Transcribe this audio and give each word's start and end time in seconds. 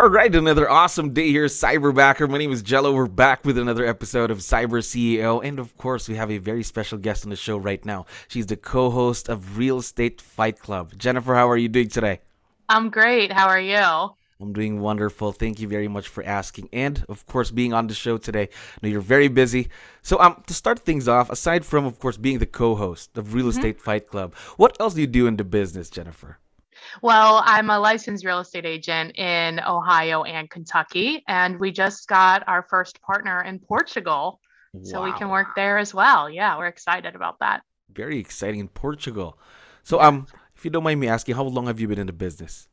All 0.00 0.08
right, 0.08 0.34
another 0.34 0.66
awesome 0.70 1.12
day 1.12 1.28
here, 1.28 1.44
Cyberbacker. 1.44 2.26
My 2.26 2.38
name 2.38 2.52
is 2.52 2.62
Jello. 2.62 2.94
We're 2.94 3.04
back 3.04 3.44
with 3.44 3.58
another 3.58 3.84
episode 3.84 4.30
of 4.30 4.38
Cyber 4.38 4.80
CEO. 4.80 5.44
And 5.44 5.58
of 5.58 5.76
course, 5.76 6.08
we 6.08 6.14
have 6.14 6.30
a 6.30 6.38
very 6.38 6.62
special 6.62 6.96
guest 6.96 7.24
on 7.24 7.28
the 7.28 7.36
show 7.36 7.58
right 7.58 7.84
now. 7.84 8.06
She's 8.26 8.46
the 8.46 8.56
co 8.56 8.88
host 8.88 9.28
of 9.28 9.58
Real 9.58 9.76
Estate 9.76 10.22
Fight 10.22 10.58
Club. 10.58 10.94
Jennifer, 10.96 11.34
how 11.34 11.50
are 11.50 11.56
you 11.58 11.68
doing 11.68 11.90
today? 11.90 12.20
I'm 12.66 12.88
great. 12.88 13.30
How 13.30 13.48
are 13.48 13.60
you? 13.60 14.14
I'm 14.40 14.54
doing 14.54 14.80
wonderful. 14.80 15.32
Thank 15.32 15.60
you 15.60 15.68
very 15.68 15.86
much 15.86 16.08
for 16.08 16.24
asking. 16.24 16.70
And 16.72 17.04
of 17.10 17.26
course, 17.26 17.50
being 17.50 17.74
on 17.74 17.86
the 17.86 17.94
show 17.94 18.16
today. 18.16 18.44
I 18.44 18.78
know 18.82 18.88
you're 18.88 19.02
very 19.02 19.28
busy. 19.28 19.68
So, 20.00 20.18
um, 20.18 20.42
to 20.46 20.54
start 20.54 20.78
things 20.78 21.08
off, 21.08 21.28
aside 21.28 21.66
from, 21.66 21.84
of 21.84 21.98
course, 21.98 22.16
being 22.16 22.38
the 22.38 22.46
co 22.46 22.74
host 22.74 23.18
of 23.18 23.34
Real 23.34 23.48
mm-hmm. 23.48 23.58
Estate. 23.58 23.82
Fight 23.82 24.06
Club, 24.06 24.34
what 24.56 24.80
else 24.80 24.94
do 24.94 25.02
you 25.02 25.06
do 25.06 25.26
in 25.26 25.36
the 25.36 25.44
business, 25.44 25.90
Jennifer? 25.90 26.38
Well, 27.02 27.42
I'm 27.44 27.70
a 27.70 27.78
licensed 27.78 28.24
real 28.24 28.40
estate 28.40 28.66
agent 28.66 29.16
in 29.16 29.60
Ohio 29.60 30.24
and 30.24 30.48
Kentucky, 30.48 31.22
and 31.28 31.58
we 31.58 31.72
just 31.72 32.08
got 32.08 32.42
our 32.46 32.66
first 32.68 33.00
partner 33.02 33.42
in 33.42 33.58
Portugal. 33.58 34.40
Wow. 34.72 34.80
So 34.84 35.02
we 35.02 35.12
can 35.12 35.28
work 35.28 35.48
there 35.56 35.78
as 35.78 35.92
well. 35.94 36.30
Yeah, 36.30 36.56
we're 36.56 36.66
excited 36.66 37.14
about 37.14 37.38
that. 37.40 37.62
Very 37.92 38.18
exciting 38.18 38.60
in 38.60 38.68
Portugal. 38.68 39.38
So, 39.82 40.00
um, 40.00 40.26
if 40.56 40.64
you 40.64 40.70
don't 40.70 40.84
mind 40.84 41.00
me 41.00 41.08
asking, 41.08 41.34
how 41.34 41.44
long 41.44 41.66
have 41.66 41.80
you 41.80 41.88
been 41.88 41.98
in 41.98 42.06
the 42.06 42.12
business? 42.12 42.68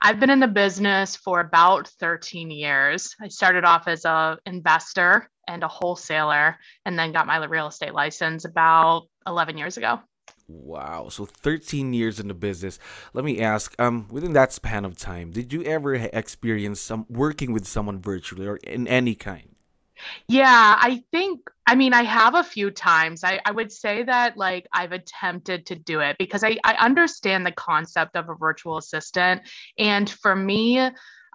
I've 0.00 0.20
been 0.20 0.30
in 0.30 0.40
the 0.40 0.48
business 0.48 1.16
for 1.16 1.40
about 1.40 1.88
13 2.00 2.50
years. 2.50 3.14
I 3.20 3.28
started 3.28 3.64
off 3.64 3.88
as 3.88 4.04
a 4.04 4.38
investor 4.46 5.30
and 5.48 5.62
a 5.62 5.68
wholesaler 5.68 6.56
and 6.84 6.98
then 6.98 7.12
got 7.12 7.26
my 7.26 7.44
real 7.44 7.68
estate 7.68 7.94
license 7.94 8.44
about 8.44 9.08
11 9.26 9.58
years 9.58 9.76
ago. 9.76 10.00
Wow. 10.48 11.08
So 11.08 11.24
13 11.24 11.92
years 11.92 12.20
in 12.20 12.28
the 12.28 12.34
business. 12.34 12.78
Let 13.12 13.24
me 13.24 13.40
ask, 13.40 13.74
um, 13.80 14.06
within 14.10 14.32
that 14.34 14.52
span 14.52 14.84
of 14.84 14.96
time, 14.96 15.32
did 15.32 15.52
you 15.52 15.62
ever 15.64 15.94
experience 15.94 16.80
some 16.80 17.06
working 17.08 17.52
with 17.52 17.66
someone 17.66 18.00
virtually 18.00 18.46
or 18.46 18.56
in 18.56 18.86
any 18.86 19.14
kind? 19.14 19.56
Yeah, 20.28 20.76
I 20.78 21.02
think, 21.10 21.40
I 21.66 21.74
mean, 21.74 21.94
I 21.94 22.02
have 22.02 22.34
a 22.34 22.44
few 22.44 22.70
times. 22.70 23.24
I, 23.24 23.40
I 23.44 23.50
would 23.50 23.72
say 23.72 24.02
that 24.04 24.36
like 24.36 24.66
I've 24.72 24.92
attempted 24.92 25.66
to 25.66 25.74
do 25.74 26.00
it 26.00 26.16
because 26.18 26.44
I, 26.44 26.58
I 26.64 26.74
understand 26.74 27.46
the 27.46 27.52
concept 27.52 28.14
of 28.14 28.28
a 28.28 28.34
virtual 28.34 28.76
assistant. 28.76 29.42
And 29.78 30.08
for 30.08 30.36
me, 30.36 30.90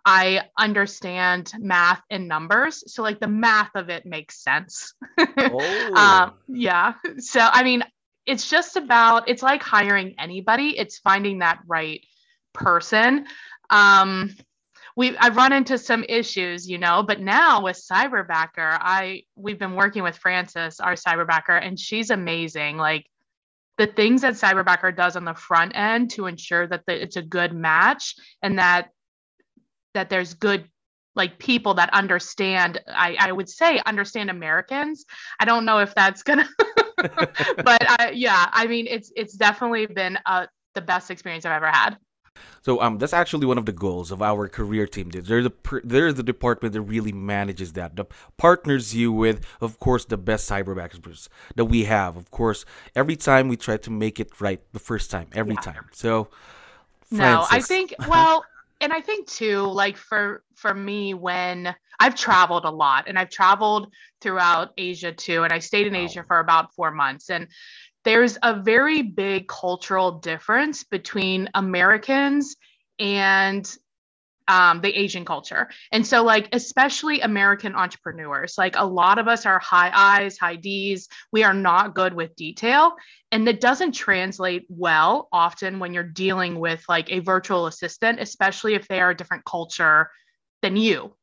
I 0.06 0.44
understand 0.58 1.54
math 1.60 2.02
and 2.10 2.28
numbers. 2.28 2.84
So, 2.92 3.04
like, 3.04 3.20
the 3.20 3.28
math 3.28 3.72
of 3.76 3.90
it 3.90 4.06
makes 4.06 4.44
sense. 4.44 4.94
oh. 5.18 5.94
um, 5.96 6.34
yeah. 6.48 6.94
So, 7.20 7.40
I 7.40 7.64
mean, 7.64 7.84
it's 8.26 8.50
just 8.50 8.76
about 8.76 9.30
it's 9.30 9.44
like 9.44 9.64
hiring 9.64 10.16
anybody 10.20 10.78
it's 10.78 11.00
finding 11.00 11.40
that 11.40 11.60
right 11.68 12.06
person. 12.54 13.26
Um 13.70 14.36
we 14.98 15.18
i've 15.18 15.38
run 15.38 15.54
into 15.54 15.78
some 15.78 16.04
issues 16.10 16.70
you 16.70 16.78
know 16.78 17.02
but 17.02 17.22
now 17.22 17.64
with 17.64 17.78
cyberbacker 17.78 18.78
i 18.82 19.24
we've 19.38 19.58
been 19.58 19.76
working 19.76 20.04
with 20.04 20.18
frances 20.18 20.82
our 20.82 20.96
cyberbacker 20.96 21.60
and 21.62 21.80
she's 21.80 22.10
amazing. 22.10 22.78
Like 22.78 23.06
the 23.78 23.88
things 23.88 24.22
that 24.22 24.34
cyberbacker 24.34 24.96
does 24.96 25.16
on 25.16 25.26
the 25.26 25.34
front 25.34 25.76
end 25.76 26.12
to 26.12 26.28
ensure 26.28 26.68
that 26.68 26.86
the, 26.86 27.02
it's 27.02 27.16
a 27.16 27.22
good 27.22 27.54
match 27.54 28.16
and 28.42 28.60
that 28.60 28.90
that 29.94 30.10
there's 30.10 30.34
good 30.34 30.66
like 31.16 31.40
people 31.40 31.74
that 31.76 31.94
understand 31.94 32.82
i 32.88 33.16
i 33.20 33.32
would 33.32 33.50
say 33.50 33.82
understand 33.86 34.30
americans. 34.30 35.06
I 35.40 35.46
don't 35.46 35.66
know 35.66 35.80
if 35.80 35.96
that's 35.96 36.24
gonna 36.24 36.48
but 37.64 38.00
I, 38.00 38.12
yeah 38.14 38.50
i 38.54 38.68
mean 38.68 38.88
it's 38.88 39.12
it's 39.16 39.34
definitely 39.34 39.86
been 39.86 40.18
uh, 40.26 40.48
the 40.76 40.82
best 40.82 41.12
experience 41.12 41.46
i've 41.46 41.54
ever 41.54 41.68
had 41.68 41.98
so 42.64 42.82
um, 42.82 42.98
that's 42.98 43.14
actually 43.14 43.46
one 43.46 43.58
of 43.58 43.66
the 43.66 43.72
goals 43.72 44.12
of 44.12 44.22
our 44.22 44.48
career 44.48 44.86
team. 44.86 45.10
They're 45.10 45.44
the 45.44 45.52
they're 45.84 46.14
the 46.14 46.24
department 46.24 46.74
that 46.74 46.82
really 46.82 47.12
manages 47.12 47.74
that. 47.74 47.96
The 47.96 48.06
partners 48.38 48.96
you 48.96 49.12
with, 49.12 49.46
of 49.60 49.80
course, 49.80 50.06
the 50.06 50.18
best 50.18 50.50
cyberbackers 50.50 51.28
that 51.56 51.66
we 51.66 51.86
have. 51.86 52.18
Of 52.18 52.30
course, 52.32 52.66
every 52.96 53.16
time 53.16 53.48
we 53.48 53.58
try 53.58 53.78
to 53.78 53.90
make 53.90 54.20
it 54.20 54.40
right 54.40 54.62
the 54.74 54.80
first 54.80 55.10
time, 55.10 55.28
every 55.34 55.56
yeah. 55.56 55.62
time. 55.62 55.86
So, 55.92 56.30
Frances. 57.10 57.20
no, 57.20 57.46
I 57.50 57.62
think 57.62 57.96
well, 58.08 58.46
and 58.80 58.94
I 58.94 59.02
think 59.02 59.28
too, 59.28 59.62
like 59.64 59.98
for 59.98 60.44
for 60.56 60.74
me, 60.74 61.14
when 61.14 61.76
I've 62.02 62.16
traveled 62.16 62.66
a 62.66 62.72
lot 62.72 63.08
and 63.08 63.20
I've 63.20 63.30
traveled 63.30 63.94
throughout 64.22 64.72
Asia 64.76 65.12
too, 65.12 65.44
and 65.44 65.54
I 65.54 65.60
stayed 65.60 65.86
in 65.86 65.94
wow. 65.94 66.00
Asia 66.00 66.24
for 66.28 66.40
about 66.40 66.74
four 66.74 66.90
months, 66.90 67.30
and 67.30 67.48
there's 68.04 68.40
a 68.42 68.60
very 68.60 69.04
big 69.04 69.48
cultural 69.48 70.14
difference 70.14 70.84
between 70.84 71.50
Americans 71.54 72.56
and 72.98 73.72
um, 74.48 74.82
the 74.82 74.90
Asian 74.90 75.24
culture. 75.24 75.70
And 75.92 76.06
so, 76.06 76.24
like, 76.24 76.50
especially 76.52 77.22
American 77.22 77.76
entrepreneurs, 77.76 78.56
like 78.58 78.76
a 78.76 78.86
lot 78.86 79.20
of 79.20 79.28
us 79.28 79.46
are 79.46 79.60
high 79.60 79.92
I's, 79.94 80.40
high 80.40 80.56
D's. 80.56 81.08
We 81.32 81.44
are 81.44 81.54
not 81.54 81.94
good 81.94 82.14
with 82.14 82.36
detail. 82.36 82.96
And 83.32 83.48
it 83.48 83.62
doesn't 83.62 83.94
translate 83.94 84.66
well 84.68 85.30
often 85.32 85.78
when 85.78 85.94
you're 85.94 86.04
dealing 86.04 86.60
with 86.60 86.84
like 86.90 87.12
a 87.12 87.20
virtual 87.20 87.68
assistant, 87.68 88.20
especially 88.20 88.74
if 88.74 88.88
they 88.88 89.00
are 89.00 89.12
a 89.12 89.16
different 89.16 89.46
culture 89.46 90.10
than 90.64 90.76
you. 90.76 91.16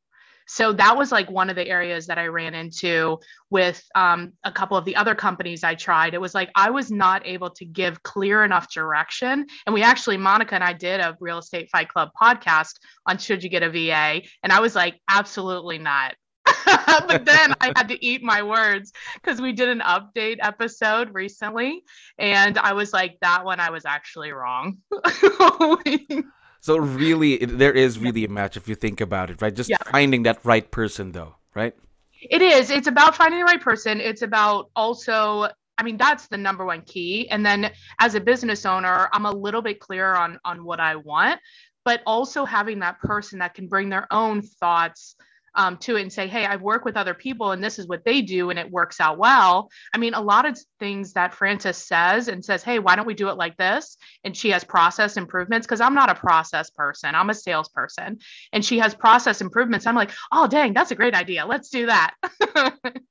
So 0.51 0.73
that 0.73 0.97
was 0.97 1.11
like 1.11 1.29
one 1.29 1.51
of 1.51 1.55
the 1.55 1.67
areas 1.67 2.07
that 2.07 2.17
I 2.17 2.25
ran 2.25 2.55
into 2.55 3.19
with 3.51 3.83
um, 3.93 4.33
a 4.43 4.51
couple 4.51 4.77
of 4.77 4.83
the 4.83 4.95
other 4.95 5.13
companies 5.13 5.63
I 5.63 5.75
tried. 5.75 6.15
It 6.15 6.21
was 6.21 6.33
like 6.33 6.49
I 6.55 6.71
was 6.71 6.89
not 6.89 7.21
able 7.27 7.51
to 7.51 7.65
give 7.65 8.01
clear 8.01 8.43
enough 8.43 8.73
direction. 8.73 9.45
And 9.67 9.75
we 9.75 9.83
actually, 9.83 10.17
Monica 10.17 10.55
and 10.55 10.63
I 10.63 10.73
did 10.73 11.01
a 11.01 11.15
Real 11.19 11.37
Estate 11.37 11.69
Fight 11.71 11.89
Club 11.89 12.09
podcast 12.19 12.79
on 13.05 13.19
Should 13.19 13.43
You 13.43 13.49
Get 13.51 13.61
a 13.61 13.69
VA? 13.69 14.23
And 14.41 14.51
I 14.51 14.59
was 14.59 14.73
like, 14.73 14.99
absolutely 15.07 15.77
not. 15.77 16.15
but 16.65 17.25
then 17.25 17.53
I 17.61 17.71
had 17.75 17.87
to 17.89 18.03
eat 18.03 18.23
my 18.23 18.41
words 18.41 18.91
because 19.21 19.39
we 19.39 19.53
did 19.53 19.69
an 19.69 19.81
update 19.81 20.37
episode 20.41 21.13
recently. 21.13 21.83
And 22.17 22.57
I 22.57 22.73
was 22.73 22.91
like, 22.91 23.17
that 23.21 23.45
one 23.45 23.59
I 23.59 23.69
was 23.69 23.85
actually 23.85 24.31
wrong. 24.31 24.79
So 26.61 26.77
really, 26.77 27.37
there 27.37 27.73
is 27.73 27.99
really 27.99 28.25
a 28.25 28.29
match 28.29 28.57
if 28.57 28.67
you 28.67 28.75
think 28.75 29.01
about 29.01 29.29
it, 29.29 29.41
right? 29.41 29.55
Just 29.55 29.69
yeah. 29.69 29.77
finding 29.91 30.23
that 30.23 30.43
right 30.43 30.69
person, 30.69 31.11
though, 31.11 31.35
right? 31.55 31.73
It 32.21 32.41
is. 32.41 32.69
It's 32.69 32.87
about 32.87 33.15
finding 33.15 33.39
the 33.39 33.45
right 33.45 33.61
person. 33.61 34.01
It's 34.01 34.21
about 34.21 34.69
also. 34.75 35.49
I 35.77 35.83
mean, 35.83 35.95
that's 35.95 36.27
the 36.27 36.37
number 36.37 36.65
one 36.65 36.81
key. 36.81 37.29
And 37.29 37.45
then 37.45 37.71
as 37.99 38.13
a 38.13 38.19
business 38.19 38.65
owner, 38.65 39.07
I'm 39.13 39.25
a 39.25 39.31
little 39.31 39.61
bit 39.61 39.79
clearer 39.79 40.17
on 40.17 40.37
on 40.43 40.65
what 40.65 40.81
I 40.81 40.97
want, 40.97 41.39
but 41.85 42.01
also 42.05 42.43
having 42.43 42.79
that 42.79 42.99
person 42.99 43.39
that 43.39 43.53
can 43.53 43.67
bring 43.67 43.87
their 43.87 44.05
own 44.11 44.41
thoughts 44.41 45.15
um, 45.55 45.77
to 45.77 45.95
it 45.95 46.01
and 46.01 46.13
say, 46.13 46.27
hey, 46.27 46.45
I've 46.45 46.61
worked 46.61 46.85
with 46.85 46.97
other 46.97 47.13
people 47.13 47.51
and 47.51 47.63
this 47.63 47.79
is 47.79 47.87
what 47.87 48.05
they 48.05 48.21
do 48.21 48.49
and 48.49 48.59
it 48.59 48.69
works 48.69 48.99
out 48.99 49.17
well. 49.17 49.69
I 49.93 49.97
mean, 49.97 50.13
a 50.13 50.21
lot 50.21 50.45
of 50.45 50.57
things 50.79 51.13
that 51.13 51.33
Frances 51.33 51.77
says 51.77 52.27
and 52.27 52.43
says, 52.43 52.63
hey, 52.63 52.79
why 52.79 52.95
don't 52.95 53.07
we 53.07 53.13
do 53.13 53.29
it 53.29 53.37
like 53.37 53.57
this? 53.57 53.97
And 54.23 54.35
she 54.35 54.49
has 54.49 54.63
process 54.63 55.17
improvements 55.17 55.65
because 55.65 55.81
I'm 55.81 55.95
not 55.95 56.09
a 56.09 56.15
process 56.15 56.69
person, 56.69 57.15
I'm 57.15 57.29
a 57.29 57.33
salesperson. 57.33 58.19
And 58.53 58.63
she 58.63 58.79
has 58.79 58.93
process 58.93 59.41
improvements. 59.41 59.85
I'm 59.85 59.95
like, 59.95 60.11
oh, 60.31 60.47
dang, 60.47 60.73
that's 60.73 60.91
a 60.91 60.95
great 60.95 61.15
idea. 61.15 61.45
Let's 61.45 61.69
do 61.69 61.85
that. 61.87 62.13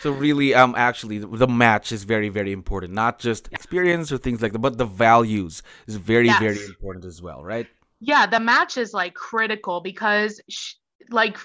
so 0.00 0.10
really 0.10 0.54
um 0.54 0.74
actually 0.76 1.18
the 1.18 1.48
match 1.48 1.92
is 1.92 2.04
very 2.04 2.28
very 2.28 2.52
important 2.52 2.92
not 2.92 3.18
just 3.18 3.48
experience 3.52 4.12
or 4.12 4.18
things 4.18 4.40
like 4.40 4.52
that 4.52 4.60
but 4.60 4.78
the 4.78 4.84
values 4.84 5.62
is 5.86 5.96
very 5.96 6.26
yes. 6.26 6.40
very 6.40 6.64
important 6.66 7.04
as 7.04 7.20
well 7.20 7.42
right 7.42 7.66
yeah 8.00 8.26
the 8.26 8.38
match 8.38 8.76
is 8.76 8.92
like 8.92 9.14
critical 9.14 9.80
because 9.80 10.40
she, 10.48 10.76
like 11.10 11.36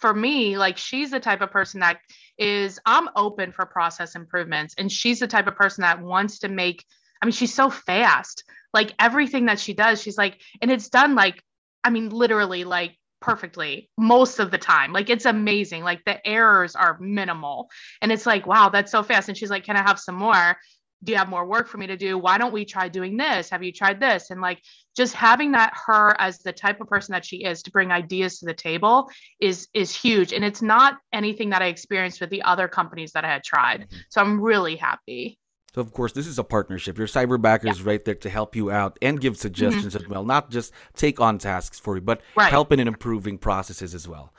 for 0.00 0.12
me, 0.12 0.56
like 0.56 0.78
she's 0.78 1.10
the 1.10 1.20
type 1.20 1.42
of 1.42 1.50
person 1.50 1.80
that 1.80 1.98
is, 2.38 2.78
I'm 2.86 3.08
open 3.16 3.52
for 3.52 3.66
process 3.66 4.14
improvements. 4.16 4.74
And 4.78 4.90
she's 4.90 5.20
the 5.20 5.26
type 5.26 5.46
of 5.46 5.56
person 5.56 5.82
that 5.82 6.00
wants 6.00 6.40
to 6.40 6.48
make, 6.48 6.84
I 7.22 7.26
mean, 7.26 7.32
she's 7.32 7.54
so 7.54 7.70
fast. 7.70 8.44
Like 8.72 8.94
everything 8.98 9.46
that 9.46 9.60
she 9.60 9.74
does, 9.74 10.00
she's 10.02 10.16
like, 10.16 10.40
and 10.62 10.70
it's 10.70 10.88
done 10.88 11.14
like, 11.14 11.42
I 11.84 11.90
mean, 11.90 12.08
literally 12.08 12.64
like 12.64 12.96
perfectly 13.20 13.90
most 13.98 14.38
of 14.38 14.50
the 14.50 14.58
time. 14.58 14.92
Like 14.92 15.10
it's 15.10 15.26
amazing. 15.26 15.84
Like 15.84 16.04
the 16.04 16.26
errors 16.26 16.74
are 16.74 16.98
minimal. 16.98 17.68
And 18.00 18.10
it's 18.10 18.26
like, 18.26 18.46
wow, 18.46 18.70
that's 18.70 18.92
so 18.92 19.02
fast. 19.02 19.28
And 19.28 19.36
she's 19.36 19.50
like, 19.50 19.64
can 19.64 19.76
I 19.76 19.82
have 19.82 20.00
some 20.00 20.14
more? 20.14 20.56
Do 21.02 21.12
you 21.12 21.18
have 21.18 21.28
more 21.28 21.46
work 21.46 21.68
for 21.68 21.78
me 21.78 21.86
to 21.86 21.96
do? 21.96 22.18
Why 22.18 22.36
don't 22.38 22.52
we 22.52 22.64
try 22.64 22.88
doing 22.88 23.16
this? 23.16 23.48
Have 23.50 23.62
you 23.62 23.72
tried 23.72 24.00
this? 24.00 24.30
And 24.30 24.40
like 24.40 24.62
just 24.96 25.14
having 25.14 25.52
that 25.52 25.72
her 25.86 26.14
as 26.20 26.38
the 26.38 26.52
type 26.52 26.80
of 26.80 26.88
person 26.88 27.12
that 27.12 27.24
she 27.24 27.44
is 27.44 27.62
to 27.62 27.70
bring 27.70 27.90
ideas 27.90 28.38
to 28.38 28.46
the 28.46 28.54
table 28.54 29.08
is 29.40 29.68
is 29.72 29.94
huge. 29.94 30.32
And 30.32 30.44
it's 30.44 30.62
not 30.62 30.98
anything 31.12 31.50
that 31.50 31.62
I 31.62 31.66
experienced 31.66 32.20
with 32.20 32.30
the 32.30 32.42
other 32.42 32.68
companies 32.68 33.12
that 33.12 33.24
I 33.24 33.28
had 33.28 33.44
tried. 33.44 33.82
Mm-hmm. 33.82 33.96
So 34.10 34.20
I'm 34.20 34.40
really 34.40 34.76
happy. 34.76 35.38
So 35.74 35.80
of 35.80 35.92
course, 35.92 36.12
this 36.12 36.26
is 36.26 36.38
a 36.38 36.44
partnership. 36.44 36.98
Your 36.98 37.06
cyberbacker 37.06 37.64
yeah. 37.64 37.70
is 37.70 37.82
right 37.82 38.04
there 38.04 38.16
to 38.16 38.28
help 38.28 38.56
you 38.56 38.70
out 38.70 38.98
and 39.00 39.20
give 39.20 39.36
suggestions 39.36 39.94
mm-hmm. 39.94 40.04
as 40.04 40.08
well, 40.08 40.24
not 40.24 40.50
just 40.50 40.72
take 40.96 41.20
on 41.20 41.38
tasks 41.38 41.78
for 41.78 41.94
you, 41.94 42.02
but 42.02 42.20
right. 42.36 42.50
helping 42.50 42.80
in 42.80 42.88
improving 42.88 43.38
processes 43.38 43.94
as 43.94 44.08
well. 44.08 44.34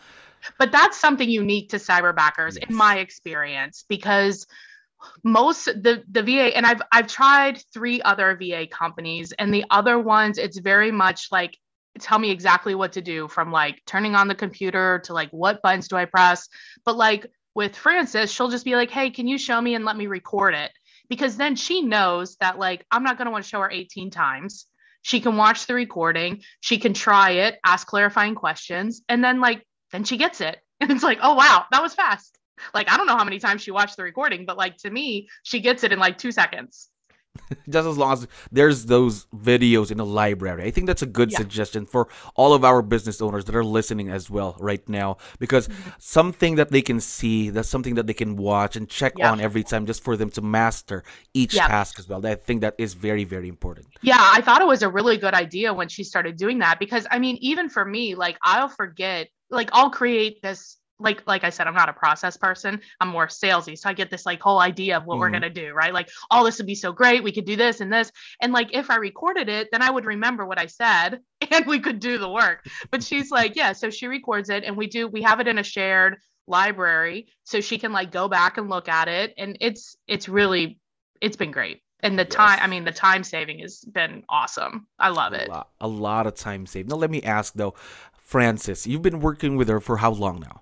But 0.60 0.72
that's 0.72 1.00
something 1.00 1.30
unique 1.30 1.70
to 1.70 1.78
cyberbackers 1.78 2.58
yes. 2.60 2.70
in 2.70 2.76
my 2.76 2.98
experience 2.98 3.86
because 3.88 4.46
most 5.24 5.66
the 5.66 6.04
the 6.10 6.24
VA 6.24 6.56
and 6.56 6.66
I've 6.66 6.82
I've 6.92 7.08
tried 7.08 7.62
three 7.74 8.02
other 8.02 8.36
VA 8.36 8.68
companies 8.68 9.32
and 9.32 9.54
the 9.54 9.66
other 9.70 10.00
ones 10.00 10.38
it's 10.38 10.58
very 10.58 10.92
much 10.92 11.28
like 11.32 11.58
tell 12.00 12.20
me 12.20 12.32
exactly 12.32 12.76
what 12.76 12.94
to 12.94 13.02
do 13.02 13.28
from 13.28 13.52
like 13.52 13.82
turning 13.86 14.16
on 14.16 14.28
the 14.28 14.36
computer 14.36 15.02
to 15.06 15.14
like 15.14 15.30
what 15.32 15.62
buttons 15.62 15.88
do 15.88 15.96
I 15.96 16.06
press? 16.06 16.48
But 16.86 16.98
like 16.98 17.28
with 17.56 17.76
Frances 17.76 18.32
she'll 18.32 18.50
just 18.50 18.66
be 18.66 18.76
like 18.76 18.92
hey 18.92 19.10
can 19.10 19.28
you 19.28 19.38
show 19.38 19.60
me 19.60 19.76
and 19.76 19.86
let 19.86 19.98
me 19.98 20.08
record 20.08 20.56
it? 20.56 20.72
Because 21.10 21.38
then 21.38 21.56
she 21.56 21.82
knows 21.82 22.38
that 22.38 22.60
like 22.60 22.86
I'm 22.92 23.04
not 23.04 23.18
going 23.18 23.26
to 23.26 23.32
want 23.32 23.44
to 23.44 23.50
show 23.50 23.62
her 23.62 23.72
18 23.72 24.12
times. 24.12 24.66
She 25.04 25.20
can 25.20 25.36
watch 25.36 25.66
the 25.66 25.74
recording 25.74 26.42
she 26.62 26.78
can 26.78 26.94
try 26.94 27.32
it 27.32 27.60
ask 27.66 27.88
clarifying 27.88 28.36
questions 28.36 29.02
and 29.10 29.24
then 29.24 29.40
like 29.40 29.66
then 29.92 30.04
she 30.04 30.18
gets 30.18 30.42
it. 30.42 30.58
And 30.82 30.90
it's 30.90 31.04
like 31.04 31.20
oh 31.22 31.36
wow 31.36 31.66
that 31.72 31.84
was 31.84 31.94
fast 31.94 32.40
like 32.74 32.92
I 32.92 32.98
don't 32.98 33.08
know 33.08 33.18
how 33.18 33.24
many 33.24 33.40
times 33.40 33.62
she 33.62 33.72
watched 33.72 33.98
the 33.98 34.04
recording, 34.04 34.46
but 34.46 34.58
like 34.58 34.78
to 34.78 34.90
me, 34.90 35.30
she 35.44 35.60
gets 35.60 35.84
it 35.84 35.92
in 35.92 36.00
like 36.00 36.18
two 36.18 36.32
seconds. 36.32 36.90
Just 37.70 37.88
as 37.88 37.98
long 37.98 38.14
as 38.14 38.28
there's 38.52 38.86
those 38.86 39.26
videos 39.28 39.92
in 39.92 39.98
the 39.98 40.06
library. 40.06 40.64
I 40.64 40.72
think 40.72 40.88
that's 40.88 41.02
a 41.02 41.06
good 41.06 41.32
yeah. 41.32 41.38
suggestion 41.38 41.86
for 41.86 42.10
all 42.36 42.54
of 42.54 42.66
our 42.66 42.82
business 42.82 43.22
owners 43.22 43.46
that 43.46 43.56
are 43.56 43.64
listening 43.64 44.10
as 44.10 44.30
well 44.30 44.58
right 44.60 44.88
now 44.90 45.18
because 45.40 45.68
mm-hmm. 45.68 45.90
something 45.98 46.56
that 46.56 46.72
they 46.72 46.82
can 46.82 47.00
see, 47.00 47.50
that's 47.50 47.70
something 47.70 47.96
that 47.96 48.08
they 48.08 48.14
can 48.14 48.36
watch 48.36 48.76
and 48.76 48.90
check 48.90 49.14
yeah. 49.18 49.32
on 49.32 49.40
every 49.40 49.64
time 49.64 49.86
just 49.86 50.04
for 50.04 50.18
them 50.18 50.30
to 50.32 50.42
master 50.42 51.04
each 51.34 51.54
yeah. 51.54 51.68
task 51.68 52.00
as 52.00 52.08
well. 52.10 52.26
I 52.26 52.36
think 52.36 52.62
that 52.62 52.76
is 52.78 52.94
very, 52.94 53.24
very 53.24 53.48
important. 53.48 53.88
Yeah, 54.02 54.20
I 54.20 54.42
thought 54.42 54.62
it 54.62 54.68
was 54.68 54.84
a 54.84 54.90
really 54.90 55.18
good 55.18 55.34
idea 55.34 55.74
when 55.74 55.88
she 55.88 56.04
started 56.04 56.36
doing 56.36 56.60
that 56.60 56.80
because 56.80 57.08
I 57.12 57.20
mean, 57.20 57.38
even 57.42 57.70
for 57.70 57.86
me, 57.86 58.16
like 58.16 58.38
I'll 58.44 58.70
forget, 58.70 59.30
like 59.50 59.70
I'll 59.72 59.90
create 59.90 60.42
this 60.42 60.78
like 61.02 61.24
like 61.28 61.44
I 61.44 61.50
said, 61.50 61.68
I'm 61.68 61.74
not 61.74 61.90
a 61.90 61.94
process 61.94 62.38
person. 62.38 62.82
I'm 63.00 63.10
more 63.10 63.28
salesy. 63.28 63.78
So 63.78 63.90
I 63.90 63.94
get 63.94 64.10
this 64.10 64.26
like 64.26 64.42
whole 64.42 64.60
idea 64.60 64.98
of 64.98 65.06
what 65.06 65.16
mm-hmm. 65.16 65.22
we're 65.22 65.30
gonna 65.32 65.50
do, 65.50 65.74
right? 65.74 65.94
Like, 65.94 66.10
all 66.30 66.44
oh, 66.44 66.46
this 66.46 66.58
would 66.58 66.68
be 66.68 66.76
so 66.76 66.92
great. 66.92 67.24
We 67.24 67.32
could 67.32 67.46
do 67.46 67.56
this 67.56 67.82
and 67.82 67.92
this. 67.92 68.12
And 68.42 68.54
like 68.54 68.70
if 68.74 68.90
I 68.90 68.98
recorded 68.98 69.50
it, 69.50 69.70
then 69.72 69.82
I 69.82 69.90
would 69.90 70.06
remember 70.06 70.46
what 70.46 70.60
I 70.60 70.68
said 70.68 71.20
and 71.52 71.66
we 71.66 71.80
could 71.80 72.00
do 72.00 72.18
the 72.18 72.30
work. 72.30 72.66
But 72.90 73.04
she's 73.04 73.32
like, 73.32 73.56
yeah, 73.56 73.74
so 73.74 73.90
she 73.90 74.08
records 74.08 74.50
it 74.50 74.64
and 74.64 74.78
we 74.78 74.88
do 74.88 75.08
we 75.08 75.22
have 75.24 75.40
it 75.40 75.48
in 75.48 75.58
a 75.58 75.64
shared 75.64 76.18
library 76.48 77.28
so 77.44 77.62
she 77.62 77.78
can 77.78 77.92
like 77.94 78.12
go 78.12 78.28
back 78.28 78.58
and 78.58 78.70
look 78.70 78.90
at 78.90 79.08
it. 79.08 79.34
And 79.38 79.58
it's 79.62 79.96
it's 80.08 80.30
really 80.30 80.80
it's 81.22 81.38
been 81.38 81.52
great. 81.52 81.82
And 82.04 82.18
the 82.18 82.24
yes. 82.24 82.34
time, 82.34 82.60
I 82.62 82.68
mean, 82.68 82.84
the 82.84 82.92
time 82.92 83.24
saving 83.24 83.60
has 83.60 83.80
been 83.80 84.24
awesome. 84.28 84.88
I 84.98 85.10
love 85.10 85.34
it. 85.34 85.48
A 85.48 85.52
lot, 85.52 85.70
a 85.80 85.88
lot 85.88 86.28
of 86.28 86.36
time 86.36 86.66
saved. 86.66 86.90
Now, 86.90 86.96
let 86.96 87.12
me 87.12 87.22
ask 87.22 87.54
though, 87.54 87.76
Frances, 88.18 88.88
you've 88.88 89.02
been 89.02 89.20
working 89.20 89.56
with 89.56 89.68
her 89.68 89.80
for 89.80 89.98
how 89.98 90.12
long 90.12 90.40
now? 90.40 90.62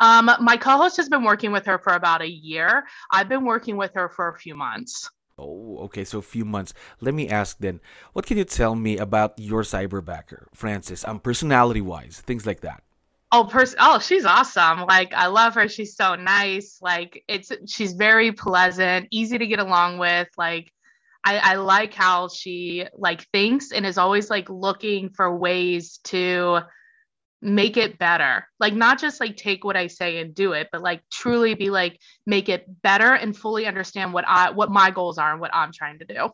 Um, 0.00 0.30
my 0.40 0.56
co-host 0.56 0.96
has 0.96 1.08
been 1.08 1.24
working 1.24 1.52
with 1.52 1.66
her 1.66 1.78
for 1.78 1.92
about 1.92 2.22
a 2.22 2.28
year. 2.28 2.84
I've 3.10 3.28
been 3.28 3.44
working 3.44 3.76
with 3.76 3.92
her 3.94 4.08
for 4.08 4.28
a 4.28 4.38
few 4.38 4.54
months. 4.54 5.10
Oh, 5.38 5.78
okay. 5.84 6.04
So 6.04 6.18
a 6.18 6.22
few 6.22 6.44
months. 6.44 6.74
Let 7.00 7.14
me 7.14 7.28
ask 7.28 7.58
then, 7.58 7.80
what 8.12 8.26
can 8.26 8.36
you 8.36 8.44
tell 8.44 8.74
me 8.74 8.98
about 8.98 9.38
your 9.38 9.62
cyberbacker, 9.62 10.46
Frances? 10.54 11.04
Um, 11.04 11.20
personality-wise, 11.20 12.22
things 12.24 12.46
like 12.46 12.60
that. 12.60 12.82
Oh, 13.34 13.48
pers- 13.50 13.74
oh, 13.80 13.98
she's 13.98 14.26
awesome. 14.26 14.80
Like 14.80 15.14
I 15.14 15.28
love 15.28 15.54
her. 15.54 15.66
She's 15.66 15.96
so 15.96 16.14
nice. 16.16 16.78
Like 16.82 17.24
it's 17.28 17.50
she's 17.66 17.94
very 17.94 18.30
pleasant, 18.30 19.08
easy 19.10 19.38
to 19.38 19.46
get 19.46 19.58
along 19.58 19.96
with. 19.96 20.28
Like 20.36 20.70
I, 21.24 21.38
I 21.38 21.54
like 21.54 21.94
how 21.94 22.28
she 22.28 22.84
like 22.94 23.26
thinks 23.32 23.72
and 23.72 23.86
is 23.86 23.96
always 23.96 24.28
like 24.28 24.50
looking 24.50 25.08
for 25.08 25.34
ways 25.34 25.98
to 26.04 26.60
make 27.42 27.76
it 27.76 27.98
better 27.98 28.46
like 28.60 28.72
not 28.72 29.00
just 29.00 29.20
like 29.20 29.36
take 29.36 29.64
what 29.64 29.76
i 29.76 29.88
say 29.88 30.18
and 30.18 30.34
do 30.34 30.52
it 30.52 30.68
but 30.70 30.80
like 30.80 31.02
truly 31.10 31.54
be 31.54 31.70
like 31.70 31.98
make 32.24 32.48
it 32.48 32.64
better 32.82 33.14
and 33.14 33.36
fully 33.36 33.66
understand 33.66 34.12
what 34.12 34.24
i 34.28 34.48
what 34.50 34.70
my 34.70 34.90
goals 34.90 35.18
are 35.18 35.32
and 35.32 35.40
what 35.40 35.52
i'm 35.52 35.72
trying 35.72 35.98
to 35.98 36.04
do 36.04 36.30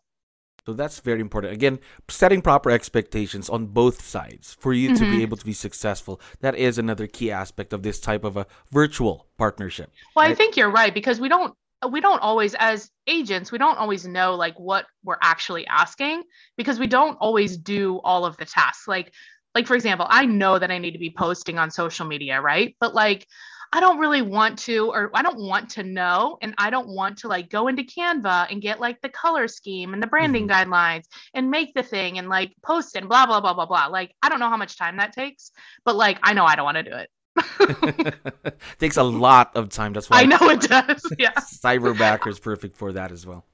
so 0.66 0.74
that's 0.74 1.00
very 1.00 1.20
important 1.20 1.52
again 1.52 1.78
setting 2.08 2.42
proper 2.42 2.70
expectations 2.70 3.48
on 3.48 3.66
both 3.66 4.04
sides 4.04 4.56
for 4.60 4.74
you 4.74 4.90
mm-hmm. 4.90 4.96
to 4.96 5.00
be 5.04 5.06
mm-hmm. 5.12 5.20
able 5.22 5.36
to 5.36 5.46
be 5.46 5.54
successful 5.54 6.20
that 6.40 6.54
is 6.54 6.76
another 6.76 7.06
key 7.06 7.30
aspect 7.30 7.72
of 7.72 7.82
this 7.82 7.98
type 7.98 8.22
of 8.22 8.36
a 8.36 8.46
virtual 8.70 9.26
partnership 9.38 9.90
well 10.14 10.26
right? 10.26 10.32
i 10.32 10.34
think 10.34 10.58
you're 10.58 10.70
right 10.70 10.92
because 10.92 11.18
we 11.18 11.28
don't 11.28 11.54
we 11.90 12.00
don't 12.00 12.20
always 12.20 12.54
as 12.58 12.90
agents 13.06 13.52
we 13.52 13.58
don't 13.58 13.78
always 13.78 14.06
know 14.06 14.34
like 14.34 14.58
what 14.58 14.84
we're 15.04 15.18
actually 15.22 15.66
asking 15.68 16.22
because 16.56 16.78
we 16.78 16.86
don't 16.86 17.16
always 17.20 17.56
do 17.56 18.00
all 18.02 18.26
of 18.26 18.36
the 18.36 18.44
tasks 18.44 18.88
like 18.88 19.12
like 19.54 19.66
for 19.66 19.74
example 19.74 20.06
i 20.08 20.24
know 20.26 20.58
that 20.58 20.70
i 20.70 20.78
need 20.78 20.92
to 20.92 20.98
be 20.98 21.10
posting 21.10 21.58
on 21.58 21.70
social 21.70 22.06
media 22.06 22.40
right? 22.40 22.76
But 22.80 22.94
like 22.94 23.26
i 23.72 23.80
don't 23.80 23.98
really 23.98 24.22
want 24.22 24.58
to 24.58 24.90
or 24.90 25.10
i 25.14 25.22
don't 25.22 25.38
want 25.38 25.68
to 25.68 25.82
know 25.82 26.38
and 26.40 26.54
i 26.56 26.70
don't 26.70 26.88
want 26.88 27.18
to 27.18 27.28
like 27.28 27.50
go 27.50 27.68
into 27.68 27.82
canva 27.82 28.50
and 28.50 28.62
get 28.62 28.80
like 28.80 28.98
the 29.02 29.10
color 29.10 29.46
scheme 29.46 29.92
and 29.92 30.02
the 30.02 30.06
branding 30.06 30.48
mm-hmm. 30.48 30.72
guidelines 30.72 31.04
and 31.34 31.50
make 31.50 31.74
the 31.74 31.82
thing 31.82 32.18
and 32.18 32.28
like 32.28 32.52
post 32.64 32.96
and 32.96 33.08
blah 33.08 33.26
blah 33.26 33.40
blah 33.40 33.52
blah 33.52 33.66
blah. 33.66 33.86
Like 33.86 34.14
i 34.22 34.28
don't 34.28 34.40
know 34.40 34.48
how 34.48 34.56
much 34.56 34.78
time 34.78 34.96
that 34.96 35.12
takes 35.12 35.50
but 35.84 35.96
like 35.96 36.18
i 36.22 36.32
know 36.32 36.44
i 36.44 36.56
don't 36.56 36.64
want 36.64 36.78
to 36.78 36.82
do 36.82 36.96
it. 36.96 37.10
Takes 38.80 38.96
a 38.96 39.02
lot 39.02 39.54
of 39.54 39.68
time 39.68 39.92
that's 39.92 40.10
why 40.10 40.22
i 40.22 40.24
know 40.24 40.38
it 40.50 40.60
does 40.62 41.02
yeah. 41.18 41.32
Cyberbacker 41.34 42.28
is 42.28 42.40
perfect 42.40 42.76
for 42.76 42.92
that 42.92 43.12
as 43.12 43.26
well 43.26 43.44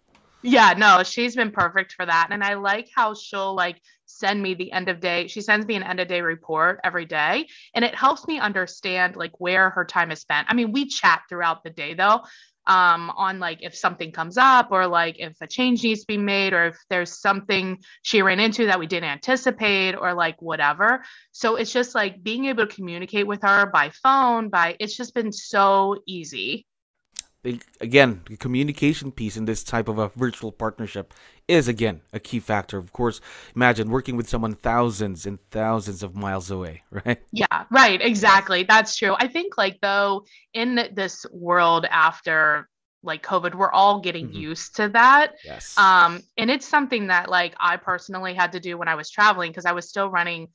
yeah, 0.45 0.75
no, 0.77 1.03
she's 1.03 1.35
been 1.35 1.51
perfect 1.51 1.93
for 1.95 2.05
that. 2.05 2.29
And 2.31 2.45
I 2.45 2.55
like 2.55 2.91
how 2.95 3.15
she'll 3.15 3.55
like 3.55 3.81
send 4.05 4.43
me 4.43 4.53
the 4.53 4.73
end 4.73 4.91
of 4.91 5.01
day. 5.01 5.27
She 5.27 5.41
sends 5.41 5.67
me 5.67 5.75
an 5.75 5.83
end 5.83 6.01
of 6.01 6.09
day 6.09 6.21
report 6.21 6.81
every 6.85 7.07
day. 7.07 7.49
And 7.75 7.83
it 7.83 7.95
helps 7.95 8.27
me 8.27 8.39
understand 8.39 9.17
like 9.17 9.33
where 9.41 9.71
her 9.71 9.87
time 9.87 10.11
is 10.11 10.21
spent. 10.21 10.47
I 10.51 10.55
mean, 10.55 10.71
we 10.73 10.87
chat 10.87 11.23
throughout 11.31 11.65
the 11.65 11.71
day 11.71 11.95
though 11.95 12.21
um, 12.67 13.11
on 13.17 13.41
like 13.41 13.63
if 13.63 13.75
something 13.75 14.13
comes 14.13 14.37
up 14.37 14.69
or 14.71 14.87
like 14.87 15.17
if 15.19 15.35
a 15.41 15.47
change 15.47 15.83
needs 15.83 16.03
to 16.03 16.07
be 16.07 16.19
made 16.19 16.53
or 16.53 16.67
if 16.67 16.77
there's 16.91 17.19
something 17.19 17.79
she 18.03 18.21
ran 18.21 18.39
into 18.39 18.67
that 18.67 18.79
we 18.79 18.87
didn't 18.87 19.09
anticipate 19.09 19.95
or 19.95 20.13
like 20.13 20.41
whatever. 20.43 21.03
So 21.33 21.57
it's 21.57 21.73
just 21.73 21.95
like 21.95 22.23
being 22.23 22.45
able 22.47 22.67
to 22.67 22.75
communicate 22.75 23.27
with 23.27 23.41
her 23.43 23.65
by 23.65 23.93
phone, 24.03 24.51
by 24.51 24.77
it's 24.79 24.97
just 24.97 25.15
been 25.15 25.33
so 25.33 26.03
easy 26.07 26.67
again, 27.81 28.23
the 28.29 28.37
communication 28.37 29.13
piece 29.13 29.37
in 29.37 29.45
this 29.45 29.63
type 29.63 29.89
of 29.89 29.99
a 29.99 30.09
virtual 30.09 30.53
partnership 30.53 31.13
is 31.47 31.69
again 31.69 32.01
a 32.13 32.21
key 32.21 32.41
factor. 32.41 32.79
Of 32.79 32.93
course, 32.93 33.21
imagine 33.55 33.91
working 33.91 34.17
with 34.17 34.29
someone 34.29 34.55
thousands 34.55 35.27
and 35.27 35.39
thousands 35.51 36.03
of 36.03 36.15
miles 36.15 36.51
away, 36.51 36.83
right? 36.91 37.21
Yeah, 37.33 37.65
right, 37.71 38.01
exactly. 38.01 38.65
That's 38.65 38.97
true. 38.97 39.15
I 39.19 39.29
think 39.29 39.59
like 39.59 39.79
though 39.81 40.25
in 40.53 40.89
this 40.93 41.27
world 41.33 41.87
after 41.91 42.69
like 43.03 43.23
COVID, 43.23 43.55
we're 43.55 43.73
all 43.73 44.01
getting 44.01 44.29
mm-hmm. 44.29 44.37
used 44.37 44.77
to 44.77 44.89
that. 44.91 45.35
Yes. 45.45 45.77
Um, 45.77 46.23
and 46.39 46.51
it's 46.51 46.67
something 46.67 47.09
that 47.09 47.29
like 47.29 47.55
I 47.61 47.77
personally 47.77 48.35
had 48.35 48.53
to 48.53 48.61
do 48.61 48.79
when 48.79 48.89
I 48.89 48.95
was 48.95 49.11
traveling 49.11 49.51
because 49.51 49.67
I 49.67 49.73
was 49.73 49.89
still 49.89 50.09
running 50.09 50.49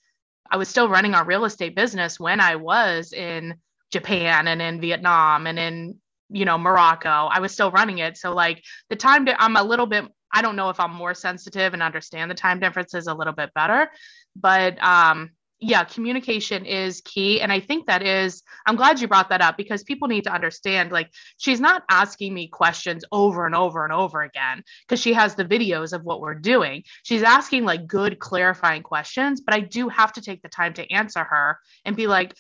I 0.52 0.58
was 0.58 0.68
still 0.68 0.90
running 0.90 1.14
our 1.14 1.24
real 1.24 1.46
estate 1.46 1.76
business 1.76 2.20
when 2.20 2.40
I 2.40 2.56
was 2.56 3.14
in 3.14 3.56
Japan 3.92 4.48
and 4.48 4.62
in 4.62 4.82
Vietnam 4.82 5.46
and 5.46 5.60
in 5.60 6.00
you 6.30 6.46
know 6.46 6.58
morocco 6.58 7.10
i 7.10 7.40
was 7.40 7.52
still 7.52 7.72
running 7.72 8.00
it. 8.00 8.18
So 8.18 8.34
like 8.34 8.64
the 8.90 8.96
time 8.96 9.28
i'm 9.38 9.56
a 9.56 9.64
little 9.64 9.88
bit 9.88 10.06
i 10.32 10.42
don't 10.42 10.56
know 10.56 10.70
if 10.70 10.80
i'm 10.80 10.94
more 10.94 11.14
sensitive 11.14 11.74
and 11.74 11.84
understand 11.84 12.30
the 12.30 12.36
time 12.36 12.60
differences 12.60 13.08
a 13.08 13.14
little 13.14 13.34
bit 13.34 13.54
better 13.54 13.90
but 14.36 14.82
um 14.84 15.32
yeah 15.62 15.84
communication 15.84 16.66
is 16.66 17.02
key. 17.02 17.42
And 17.42 17.52
i 17.52 17.60
think 17.60 17.88
that 17.88 18.02
is 18.02 18.44
i'm 18.66 18.76
glad 18.76 19.02
you 19.02 19.08
brought 19.08 19.30
that 19.30 19.42
up 19.42 19.58
because 19.58 19.84
people 19.84 20.08
need 20.08 20.24
to 20.24 20.32
understand 20.32 20.92
like 20.92 21.10
she's 21.38 21.60
not 21.60 21.84
asking 21.90 22.34
me 22.34 22.48
questions 22.48 23.04
over 23.12 23.46
and 23.46 23.56
over 23.56 23.84
and 23.84 23.92
over 23.92 24.22
again 24.22 24.64
because 24.88 25.02
she 25.02 25.14
has 25.14 25.36
the 25.36 25.46
videos 25.46 25.94
of 25.94 26.04
what 26.04 26.22
we're 26.22 26.36
doing. 26.36 26.84
She's 27.04 27.24
asking 27.24 27.66
like 27.66 27.88
good 27.88 28.20
clarifying 28.20 28.84
questions 28.84 29.42
but 29.42 29.54
i 29.54 29.60
do 29.60 29.90
have 29.90 30.14
to 30.14 30.22
take 30.22 30.42
the 30.42 30.50
time 30.50 30.74
to 30.76 30.90
answer 30.92 31.24
her 31.24 31.60
and 31.84 31.96
be 31.96 32.08
like 32.08 32.34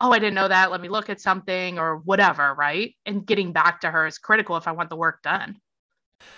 oh, 0.00 0.12
I 0.12 0.18
didn't 0.18 0.34
know 0.34 0.48
that. 0.48 0.70
Let 0.70 0.80
me 0.80 0.88
look 0.88 1.08
at 1.10 1.20
something 1.20 1.78
or 1.78 1.98
whatever, 1.98 2.54
right? 2.54 2.94
And 3.06 3.26
getting 3.26 3.52
back 3.52 3.80
to 3.80 3.90
her 3.90 4.06
is 4.06 4.18
critical 4.18 4.56
if 4.56 4.68
I 4.68 4.72
want 4.72 4.90
the 4.90 4.96
work 4.96 5.22
done. 5.22 5.56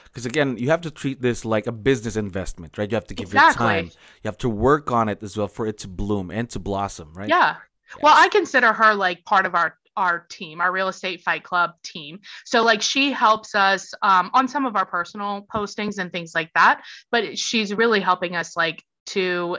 Because 0.05 0.27
again, 0.27 0.57
you 0.59 0.71
have 0.71 0.81
to 0.83 0.91
treat 0.91 1.21
this 1.21 1.45
like 1.45 1.67
a 1.67 1.73
business 1.73 2.17
investment, 2.17 2.79
right? 2.79 2.91
You 2.91 2.97
have 2.97 3.07
to 3.07 3.15
give 3.15 3.29
exactly. 3.29 3.67
your 3.67 3.75
time. 3.75 3.85
You 3.87 4.29
have 4.29 4.39
to 4.39 4.49
work 4.49 4.91
on 4.91 5.09
it 5.09 5.23
as 5.23 5.37
well 5.37 5.49
for 5.49 5.67
it 5.67 5.79
to 5.79 5.89
bloom 5.89 6.31
and 6.31 6.49
to 6.51 6.59
blossom, 6.59 7.13
right? 7.15 7.29
Yeah. 7.29 7.57
Yes. 7.91 7.99
Well, 8.03 8.15
I 8.17 8.29
consider 8.29 8.73
her 8.73 8.95
like 8.95 9.25
part 9.25 9.47
of 9.47 9.55
our 9.55 9.77
our 9.97 10.27
team, 10.31 10.61
our 10.61 10.71
real 10.71 10.87
estate 10.89 11.21
fight 11.23 11.43
club 11.43 11.73
team. 11.83 12.21
So 12.45 12.63
like 12.63 12.81
she 12.83 13.11
helps 13.11 13.57
us 13.57 13.93
um, 14.01 14.31
on 14.33 14.47
some 14.47 14.65
of 14.65 14.77
our 14.77 14.87
personal 14.87 15.45
postings 15.53 15.99
and 15.99 16.13
things 16.13 16.33
like 16.37 16.53
that, 16.55 16.83
but 17.11 17.37
she's 17.37 17.75
really 17.75 17.99
helping 17.99 18.37
us 18.37 18.57
like 18.57 18.85
to 19.07 19.59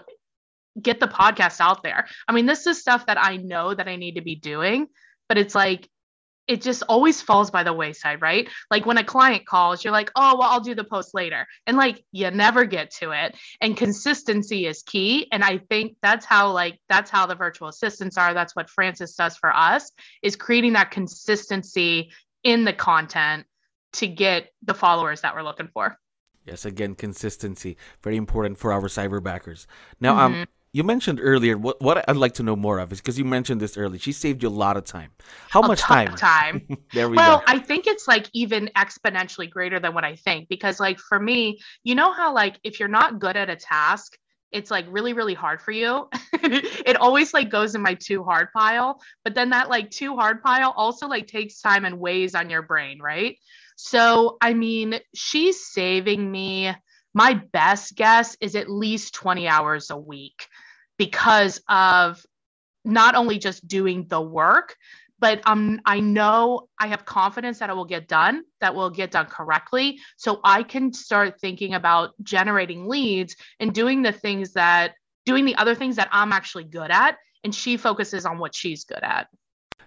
get 0.82 1.00
the 1.00 1.08
podcast 1.08 1.60
out 1.60 1.84
there. 1.84 2.08
I 2.28 2.34
mean, 2.34 2.46
this 2.46 2.68
is 2.68 2.80
stuff 2.80 3.06
that 3.08 3.22
I 3.22 3.38
know 3.38 3.74
that 3.74 3.88
I 3.88 3.96
need 3.96 4.16
to 4.16 4.22
be 4.22 4.36
doing, 4.36 4.88
but 5.28 5.38
it's 5.38 5.56
like 5.56 5.90
it 6.50 6.64
just 6.64 6.82
always 6.90 7.22
falls 7.22 7.52
by 7.52 7.62
the 7.62 7.72
wayside, 7.72 8.24
right? 8.24 8.50
Like 8.72 8.88
when 8.88 8.98
a 8.98 9.04
client 9.04 9.46
calls, 9.46 9.84
you're 9.84 9.94
like, 9.94 10.10
oh, 10.16 10.36
well, 10.36 10.50
I'll 10.50 10.60
do 10.60 10.74
the 10.74 10.84
post 10.84 11.14
later. 11.14 11.46
And 11.68 11.78
like 11.78 12.04
you 12.12 12.32
never 12.32 12.66
get 12.66 12.90
to 12.96 13.12
it. 13.12 13.38
And 13.62 13.78
consistency 13.78 14.66
is 14.66 14.82
key. 14.82 15.28
And 15.32 15.44
I 15.44 15.60
think 15.60 15.98
that's 16.02 16.26
how, 16.26 16.52
like, 16.52 16.80
that's 16.90 17.12
how 17.12 17.28
the 17.28 17.36
virtual 17.36 17.68
assistants 17.68 18.18
are. 18.18 18.34
That's 18.34 18.56
what 18.56 18.68
Frances 18.68 19.14
does 19.14 19.38
for 19.38 19.56
us 19.56 19.92
is 20.24 20.36
creating 20.36 20.74
that 20.74 20.90
consistency 20.90 22.12
in 22.44 22.66
the 22.66 22.74
content 22.74 23.46
to 23.94 24.08
get 24.08 24.50
the 24.64 24.74
followers 24.74 25.22
that 25.22 25.36
we're 25.36 25.44
looking 25.44 25.70
for. 25.72 26.00
Yes, 26.46 26.66
again, 26.66 26.96
consistency 26.96 27.78
very 28.02 28.18
important 28.18 28.58
for 28.58 28.74
our 28.74 28.82
cyberbackers. 28.82 29.68
Now, 30.00 30.18
um, 30.18 30.32
mm-hmm. 30.32 30.42
um, 30.42 30.48
you 30.72 30.84
mentioned 30.84 31.20
earlier 31.22 31.58
what 31.58 31.82
what 31.82 32.08
I'd 32.08 32.16
like 32.16 32.34
to 32.36 32.44
know 32.44 32.56
more 32.56 32.80
of 32.80 32.92
is 32.92 33.00
because 33.00 33.18
you 33.18 33.26
mentioned 33.26 33.60
this 33.60 33.78
early. 33.78 33.98
She 33.98 34.12
saved 34.12 34.44
you 34.44 34.50
a 34.50 34.52
lot 34.52 34.78
of 34.78 34.86
time. 34.86 35.12
How 35.50 35.62
a 35.62 35.68
much 35.68 35.82
time? 35.82 36.16
Time. 36.16 36.68
there 36.94 37.10
we 37.10 37.18
well, 37.18 37.40
go. 37.40 37.44
Well, 37.48 37.56
I 37.56 37.60
think 37.60 37.88
it's 37.88 38.08
like 38.08 38.30
even 38.34 38.70
exponentially 38.76 39.50
greater 39.50 39.80
than 39.80 39.94
what 39.94 40.06
I 40.06 40.16
think 40.16 40.48
because 40.48 40.80
like 40.80 41.00
for 41.00 41.20
me, 41.20 41.60
you 41.84 41.96
know 41.96 42.12
how 42.12 42.34
like 42.34 42.60
if 42.64 42.80
you're 42.80 42.90
not 42.90 43.20
good 43.20 43.36
at 43.36 43.50
a 43.50 43.56
task, 43.56 44.18
it's 44.52 44.70
like 44.70 44.86
really 44.90 45.14
really 45.14 45.34
hard 45.34 45.62
for 45.62 45.72
you. 45.72 46.08
it 46.34 46.98
always 46.98 47.34
like 47.34 47.50
goes 47.50 47.74
in 47.74 47.82
my 47.82 47.96
too 47.96 48.24
hard 48.24 48.50
pile, 48.56 49.02
but 49.24 49.34
then 49.34 49.50
that 49.50 49.70
like 49.70 49.90
too 49.90 50.16
hard 50.16 50.44
pile 50.44 50.74
also 50.76 51.08
like 51.08 51.28
takes 51.28 51.62
time 51.62 51.86
and 51.86 52.00
weighs 52.00 52.36
on 52.36 52.50
your 52.50 52.62
brain, 52.62 53.00
right? 53.02 53.38
So, 53.76 54.38
I 54.42 54.54
mean, 54.54 55.00
she's 55.16 55.66
saving 55.66 56.30
me 56.30 56.76
my 57.14 57.34
best 57.34 57.96
guess 57.96 58.38
is 58.42 58.56
at 58.56 58.70
least 58.70 59.14
20 59.16 59.48
hours 59.48 59.90
a 59.90 59.98
week 59.98 60.48
because 61.00 61.60
of 61.68 62.24
not 62.86 63.16
only 63.16 63.40
just 63.40 63.68
doing 63.68 64.06
the 64.08 64.22
work 64.22 64.76
but 65.20 65.42
um, 65.46 65.82
I 65.86 66.00
know 66.00 66.70
I 66.80 66.88
have 66.88 67.06
confidence 67.06 67.60
that 67.60 67.70
it 67.70 67.76
will 67.76 67.86
get 67.86 68.08
done, 68.08 68.44
that 68.62 68.74
will 68.74 68.90
get 68.90 69.12
done 69.12 69.26
correctly. 69.26 70.00
So 70.18 70.40
I 70.44 70.64
can 70.64 70.94
start 70.94 71.40
thinking 71.40 71.74
about 71.74 72.12
generating 72.24 72.88
leads 72.88 73.36
and 73.60 73.74
doing 73.74 74.02
the 74.02 74.14
things 74.14 74.54
that, 74.54 74.94
doing 75.26 75.46
the 75.46 75.56
other 75.56 75.76
things 75.76 75.98
that 75.98 76.10
I'm 76.12 76.32
actually 76.32 76.64
good 76.64 76.90
at. 76.90 77.18
And 77.44 77.54
she 77.54 77.78
focuses 77.78 78.26
on 78.26 78.38
what 78.38 78.56
she's 78.56 78.86
good 78.86 79.04
at 79.04 79.28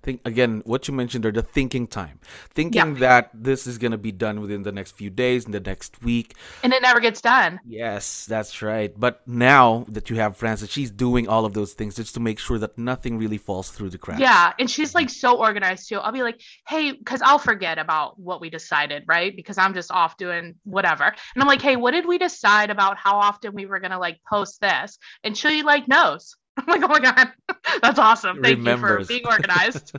think 0.02 0.21
again 0.25 0.62
what 0.64 0.88
you 0.88 0.94
mentioned 0.94 1.25
are 1.26 1.32
the 1.32 1.42
thinking 1.42 1.87
time. 1.87 2.18
Thinking 2.50 2.94
yeah. 2.94 3.00
that 3.00 3.30
this 3.35 3.66
is 3.66 3.78
going 3.78 3.92
to 3.92 3.99
be 3.99 4.12
done 4.12 4.40
within 4.40 4.62
the 4.62 4.73
next 4.73 4.92
few 4.92 5.11
days 5.11 5.44
in 5.44 5.52
the 5.52 5.61
next 5.61 6.02
week. 6.02 6.35
And 6.62 6.73
it 6.73 6.82
never 6.82 7.00
gets 7.00 7.21
done. 7.21 7.61
Yes 7.66 8.26
that's 8.26 8.62
right. 8.62 8.92
But 8.99 9.26
now 9.26 9.85
that 9.88 10.11
you 10.11 10.16
have 10.16 10.37
frances 10.37 10.71
she's 10.71 10.90
doing 10.90 11.28
all 11.28 11.44
of 11.44 11.52
those 11.54 11.73
things 11.73 11.97
just 11.97 12.14
to 12.14 12.21
make 12.21 12.38
sure 12.38 12.59
that 12.59 12.76
nothing 12.76 13.18
really 13.18 13.38
falls 13.38 13.71
through 13.71 13.90
the 13.90 13.99
cracks. 13.99 14.21
Yeah 14.21 14.52
and 14.59 14.71
she's 14.71 14.94
like 14.94 15.11
so 15.11 15.38
organized 15.38 15.88
too. 15.88 15.99
I'll 15.99 16.12
be 16.12 16.23
like 16.23 16.40
hey 16.66 16.92
because 16.92 17.23
i'll 17.23 17.38
forget 17.38 17.78
about 17.78 18.18
what 18.18 18.40
we 18.40 18.50
decided 18.50 19.04
right? 19.06 19.35
Because 19.35 19.59
i'm 19.59 19.75
just 19.75 19.90
off 19.90 20.16
doing 20.16 20.54
whatever. 20.64 21.04
And 21.04 21.42
i'm 21.42 21.49
like 21.49 21.62
hey 21.62 21.76
what 21.76 21.92
did 21.92 22.06
we 22.06 22.18
decide 22.18 22.71
about 22.71 22.99
how 22.99 23.16
often 23.16 23.54
we 23.54 23.66
were 23.66 23.80
going 23.80 23.92
to 23.92 23.99
like 23.99 24.18
post 24.28 24.61
this? 24.61 24.99
And 25.25 25.37
she 25.37 25.62
like 25.62 25.88
knows 25.88 26.37
I'm 26.66 26.81
like, 26.81 26.88
oh 26.88 26.92
my 26.92 27.00
god, 27.00 27.33
that's 27.83 27.99
awesome. 27.99 28.42
Thank 28.42 28.59
Remembers. 28.59 29.00
you 29.00 29.04
for 29.04 29.09
being 29.09 29.26
organized. 29.26 29.97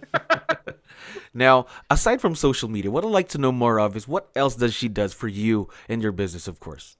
now, 1.33 1.65
aside 1.89 2.21
from 2.21 2.35
social 2.35 2.69
media, 2.69 2.89
what 2.89 3.03
I'd 3.03 3.11
like 3.11 3.29
to 3.29 3.37
know 3.37 3.51
more 3.51 3.79
of 3.79 3.95
is 3.97 4.07
what 4.07 4.29
else 4.35 4.55
does 4.55 4.73
she 4.73 4.87
does 4.87 5.13
for 5.13 5.27
you 5.27 5.69
and 5.89 6.01
your 6.01 6.11
business, 6.11 6.47
of 6.47 6.59
course. 6.59 6.97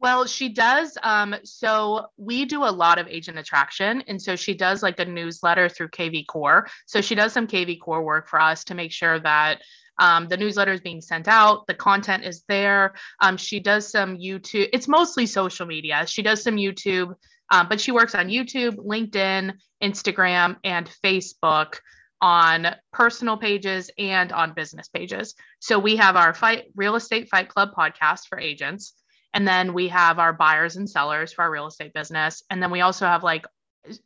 Well, 0.00 0.26
she 0.26 0.50
does. 0.50 0.98
Um, 1.02 1.34
so 1.44 2.06
we 2.18 2.44
do 2.44 2.64
a 2.64 2.68
lot 2.68 2.98
of 2.98 3.08
agent 3.08 3.38
attraction, 3.38 4.02
and 4.06 4.20
so 4.20 4.36
she 4.36 4.54
does 4.54 4.82
like 4.82 5.00
a 5.00 5.04
newsletter 5.04 5.68
through 5.68 5.88
kvCORE. 5.88 6.68
So 6.86 7.00
she 7.00 7.14
does 7.14 7.32
some 7.32 7.46
kvCORE 7.46 8.04
work 8.04 8.28
for 8.28 8.40
us 8.40 8.64
to 8.64 8.74
make 8.74 8.92
sure 8.92 9.18
that 9.20 9.62
um, 9.98 10.28
the 10.28 10.36
newsletter 10.36 10.72
is 10.72 10.80
being 10.80 11.00
sent 11.00 11.28
out, 11.28 11.66
the 11.66 11.74
content 11.74 12.24
is 12.24 12.42
there. 12.48 12.94
Um, 13.20 13.36
she 13.36 13.60
does 13.60 13.90
some 13.90 14.16
YouTube. 14.16 14.68
It's 14.72 14.88
mostly 14.88 15.26
social 15.26 15.66
media. 15.66 16.06
She 16.06 16.22
does 16.22 16.42
some 16.42 16.56
YouTube 16.56 17.14
um, 17.50 17.68
but 17.68 17.80
she 17.80 17.92
works 17.92 18.14
on 18.14 18.28
YouTube, 18.28 18.76
LinkedIn, 18.76 19.54
Instagram, 19.82 20.56
and 20.64 20.90
Facebook 21.04 21.78
on 22.20 22.74
personal 22.92 23.36
pages 23.36 23.90
and 23.98 24.32
on 24.32 24.54
business 24.54 24.88
pages. 24.88 25.34
So 25.60 25.78
we 25.78 25.96
have 25.96 26.16
our 26.16 26.32
fight 26.32 26.64
real 26.74 26.96
estate 26.96 27.28
fight 27.28 27.48
club 27.48 27.70
podcast 27.76 28.28
for 28.28 28.38
agents. 28.38 28.94
And 29.34 29.46
then 29.46 29.74
we 29.74 29.88
have 29.88 30.18
our 30.18 30.32
buyers 30.32 30.76
and 30.76 30.88
sellers 30.88 31.32
for 31.32 31.42
our 31.42 31.50
real 31.50 31.66
estate 31.66 31.92
business. 31.92 32.42
And 32.50 32.62
then 32.62 32.70
we 32.70 32.80
also 32.80 33.04
have 33.04 33.24
like 33.24 33.46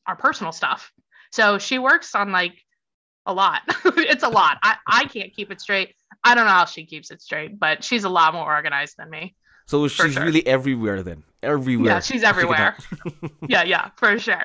our 0.06 0.16
personal 0.16 0.52
stuff. 0.52 0.90
So 1.32 1.58
she 1.58 1.78
works 1.78 2.14
on 2.14 2.32
like 2.32 2.54
a 3.28 3.32
lot. 3.32 3.62
it's 3.84 4.24
a 4.24 4.28
lot. 4.28 4.58
I, 4.62 4.76
I 4.86 5.04
can't 5.04 5.32
keep 5.32 5.52
it 5.52 5.60
straight. 5.60 5.94
I 6.24 6.34
don't 6.34 6.46
know 6.46 6.50
how 6.50 6.64
she 6.64 6.84
keeps 6.84 7.12
it 7.12 7.22
straight, 7.22 7.58
but 7.60 7.84
she's 7.84 8.04
a 8.04 8.08
lot 8.08 8.34
more 8.34 8.44
organized 8.44 8.96
than 8.96 9.08
me. 9.10 9.36
So 9.66 9.86
she's 9.86 10.14
sure. 10.14 10.24
really 10.24 10.44
everywhere 10.46 11.02
then. 11.02 11.24
Everywhere. 11.42 11.92
Yeah, 11.92 12.00
she's 12.00 12.22
everywhere. 12.22 12.76
yeah, 13.48 13.64
yeah, 13.64 13.90
for 13.96 14.18
sure. 14.18 14.44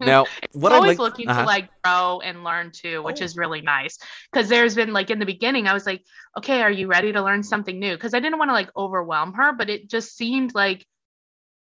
now, 0.00 0.26
what 0.52 0.72
I'm 0.72 0.82
always 0.82 0.98
like, 0.98 0.98
looking 0.98 1.28
uh-huh. 1.28 1.42
to 1.42 1.46
like 1.46 1.68
grow 1.82 2.20
and 2.20 2.42
learn 2.42 2.72
too, 2.72 3.02
which 3.04 3.22
oh. 3.22 3.24
is 3.24 3.36
really 3.36 3.60
nice. 3.60 3.96
Because 4.30 4.48
there's 4.48 4.74
been 4.74 4.92
like 4.92 5.10
in 5.10 5.20
the 5.20 5.24
beginning, 5.24 5.68
I 5.68 5.72
was 5.72 5.86
like, 5.86 6.02
okay, 6.36 6.62
are 6.62 6.70
you 6.70 6.88
ready 6.88 7.12
to 7.12 7.22
learn 7.22 7.44
something 7.44 7.78
new? 7.78 7.94
Because 7.94 8.12
I 8.12 8.18
didn't 8.18 8.38
want 8.38 8.48
to 8.48 8.54
like 8.54 8.70
overwhelm 8.76 9.34
her, 9.34 9.52
but 9.52 9.70
it 9.70 9.88
just 9.88 10.16
seemed 10.16 10.52
like 10.52 10.84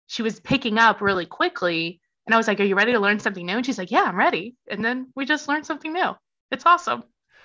she 0.07 0.23
was 0.23 0.41
picking 0.41 0.79
up 0.79 1.03
really 1.03 1.27
quickly. 1.27 2.01
And 2.27 2.35
I 2.35 2.39
was 2.39 2.49
like, 2.49 2.59
are 2.59 2.65
you 2.65 2.75
ready 2.75 2.93
to 2.93 3.01
learn 3.01 3.21
something 3.21 3.45
new? 3.45 3.57
And 3.57 3.67
she's 3.67 3.79
like, 3.79 3.91
yeah, 3.91 4.05
I'm 4.05 4.19
ready. 4.19 4.57
And 4.71 4.83
then 4.83 5.13
we 5.15 5.27
just 5.27 5.47
learned 5.47 5.67
something 5.67 5.93
new. 5.93 6.15
It's 6.53 6.67
awesome 6.67 7.03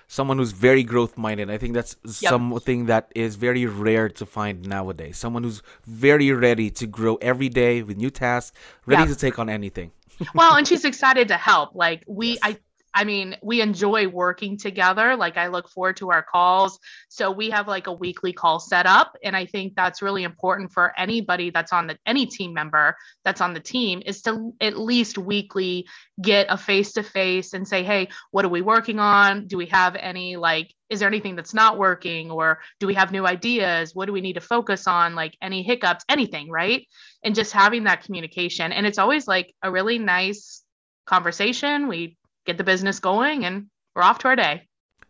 someone 0.08 0.38
who's 0.38 0.54
very 0.54 0.84
growth 0.84 1.18
minded. 1.18 1.52
I 1.52 1.58
think 1.58 1.74
that's 1.74 1.96
yep. 2.22 2.30
something 2.30 2.86
that 2.86 3.12
is 3.14 3.36
very 3.36 3.66
rare 3.66 4.10
to 4.10 4.26
find 4.26 4.66
nowadays. 4.66 5.18
Someone 5.18 5.44
who's 5.44 5.62
very 5.86 6.32
ready 6.32 6.72
to 6.72 6.88
grow 6.88 7.16
every 7.16 7.50
day 7.50 7.84
with 7.84 7.98
new 7.98 8.10
tasks, 8.10 8.58
ready 8.86 9.04
yep. 9.04 9.10
to 9.10 9.16
take 9.16 9.38
on 9.38 9.50
anything. 9.50 9.92
well, 10.34 10.56
and 10.56 10.68
she's 10.68 10.86
excited 10.92 11.28
to 11.28 11.38
help. 11.38 11.76
Like 11.76 12.04
we, 12.08 12.30
yes. 12.30 12.40
I 12.42 12.58
I 12.98 13.04
mean, 13.04 13.38
we 13.44 13.62
enjoy 13.62 14.08
working 14.08 14.58
together. 14.58 15.16
Like 15.16 15.38
I 15.38 15.50
look 15.50 15.70
forward 15.70 15.98
to 15.98 16.10
our 16.10 16.24
calls. 16.24 16.80
So 17.10 17.30
we 17.30 17.52
have 17.52 17.68
like 17.68 17.86
a 17.86 17.94
weekly 17.94 18.34
call 18.34 18.60
set 18.60 18.88
up. 18.88 19.16
And 19.24 19.36
I 19.36 19.46
think 19.46 19.76
that's 19.76 20.02
really 20.02 20.24
important 20.24 20.72
for 20.74 21.00
anybody 21.00 21.52
that's 21.52 21.72
on 21.72 21.86
the 21.86 22.00
any 22.08 22.26
team 22.26 22.56
member 22.56 22.96
that's 23.24 23.40
on 23.40 23.54
the 23.54 23.60
team 23.60 24.02
is 24.04 24.24
to 24.24 24.52
at 24.60 24.80
least 24.80 25.20
weekly 25.20 25.86
get 26.20 26.48
a 26.50 26.58
face 26.58 26.94
to 26.94 27.04
face 27.04 27.54
and 27.54 27.68
say, 27.68 27.84
hey, 27.84 28.08
what 28.32 28.46
are 28.46 28.50
we 28.50 28.64
working 28.64 28.98
on? 28.98 29.46
Do 29.46 29.58
we 29.58 29.68
have 29.68 29.96
any 29.96 30.36
like 30.36 30.74
is 30.90 31.00
there 31.00 31.08
anything 31.08 31.36
that's 31.36 31.54
not 31.54 31.78
working 31.78 32.32
or 32.32 32.60
do 32.80 32.88
we 32.88 32.94
have 32.94 33.12
new 33.12 33.28
ideas 33.28 33.94
what 33.94 34.06
do 34.06 34.14
we 34.14 34.22
need 34.22 34.34
to 34.34 34.42
focus 34.42 34.88
on 34.88 35.16
like 35.16 35.36
any 35.42 35.62
hiccups 35.62 36.06
anything 36.08 36.50
right 36.50 36.88
and 37.24 37.36
just 37.36 37.52
having 37.52 37.84
that 37.84 38.04
communication 38.06 38.72
and 38.72 38.88
it's 38.88 38.98
always 38.98 39.28
like 39.28 39.54
a 39.62 39.70
really 39.70 40.00
nice 40.00 40.64
conversation 41.06 41.90
we 41.90 42.17
get 42.48 42.58
the 42.58 42.64
business 42.64 43.00
going, 43.00 43.46
and 43.46 43.68
we're 43.96 44.02
off 44.02 44.20
to 44.20 44.30
our 44.30 44.36
day. 44.36 44.68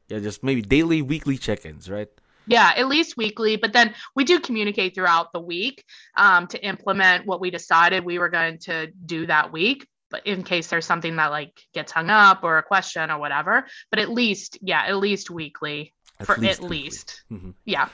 Yeah, 0.09 0.19
just 0.19 0.43
maybe 0.43 0.61
daily, 0.61 1.01
weekly 1.01 1.37
check 1.37 1.65
ins, 1.65 1.89
right? 1.89 2.09
Yeah, 2.47 2.71
at 2.75 2.87
least 2.87 3.17
weekly. 3.17 3.57
But 3.57 3.73
then 3.73 3.93
we 4.15 4.23
do 4.23 4.39
communicate 4.39 4.95
throughout 4.95 5.33
the 5.33 5.39
week 5.39 5.83
um, 6.15 6.47
to 6.47 6.65
implement 6.65 7.25
what 7.25 7.41
we 7.41 7.51
decided 7.51 8.03
we 8.05 8.19
were 8.19 8.29
going 8.29 8.59
to 8.59 8.87
do 8.87 9.27
that 9.27 9.51
week. 9.51 9.85
But 10.09 10.25
in 10.25 10.43
case 10.43 10.67
there's 10.67 10.85
something 10.85 11.17
that 11.17 11.31
like 11.31 11.59
gets 11.73 11.91
hung 11.91 12.09
up 12.09 12.43
or 12.43 12.57
a 12.57 12.63
question 12.63 13.11
or 13.11 13.19
whatever. 13.19 13.65
But 13.91 13.99
at 13.99 14.09
least, 14.09 14.57
yeah, 14.61 14.81
at 14.81 14.95
least 14.95 15.29
weekly. 15.29 15.93
At 16.19 16.27
for 16.27 16.37
least 16.37 16.59
at 16.59 16.61
weekly. 16.61 16.77
least. 16.77 17.23
Mm-hmm. 17.29 17.51
Yeah. 17.65 17.89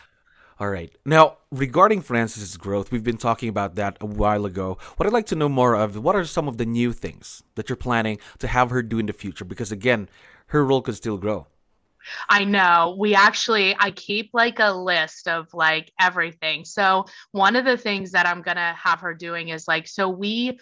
All 0.59 0.69
right. 0.69 0.91
Now, 1.05 1.37
regarding 1.51 2.01
Frances's 2.01 2.57
growth, 2.57 2.91
we've 2.91 3.03
been 3.03 3.17
talking 3.17 3.49
about 3.49 3.75
that 3.75 3.97
a 3.99 4.05
while 4.05 4.45
ago. 4.45 4.77
What 4.97 5.07
I'd 5.07 5.13
like 5.13 5.25
to 5.27 5.35
know 5.35 5.49
more 5.49 5.75
of, 5.75 5.97
what 5.97 6.15
are 6.15 6.25
some 6.25 6.47
of 6.47 6.57
the 6.57 6.65
new 6.65 6.93
things 6.93 7.43
that 7.55 7.69
you're 7.69 7.75
planning 7.75 8.19
to 8.39 8.47
have 8.47 8.69
her 8.69 8.83
do 8.83 8.99
in 8.99 9.07
the 9.07 9.13
future? 9.13 9.45
Because 9.45 9.71
again, 9.71 10.09
her 10.47 10.63
role 10.63 10.81
could 10.81 10.95
still 10.95 11.17
grow. 11.17 11.47
I 12.29 12.43
know. 12.43 12.95
We 12.99 13.15
actually 13.15 13.75
I 13.79 13.91
keep 13.91 14.31
like 14.33 14.59
a 14.59 14.73
list 14.73 15.27
of 15.27 15.47
like 15.53 15.91
everything. 15.99 16.65
So, 16.65 17.05
one 17.31 17.55
of 17.55 17.65
the 17.65 17.77
things 17.77 18.11
that 18.11 18.25
I'm 18.25 18.41
going 18.41 18.57
to 18.57 18.75
have 18.77 18.99
her 18.99 19.13
doing 19.13 19.49
is 19.49 19.67
like 19.67 19.87
so 19.87 20.09
we 20.09 20.59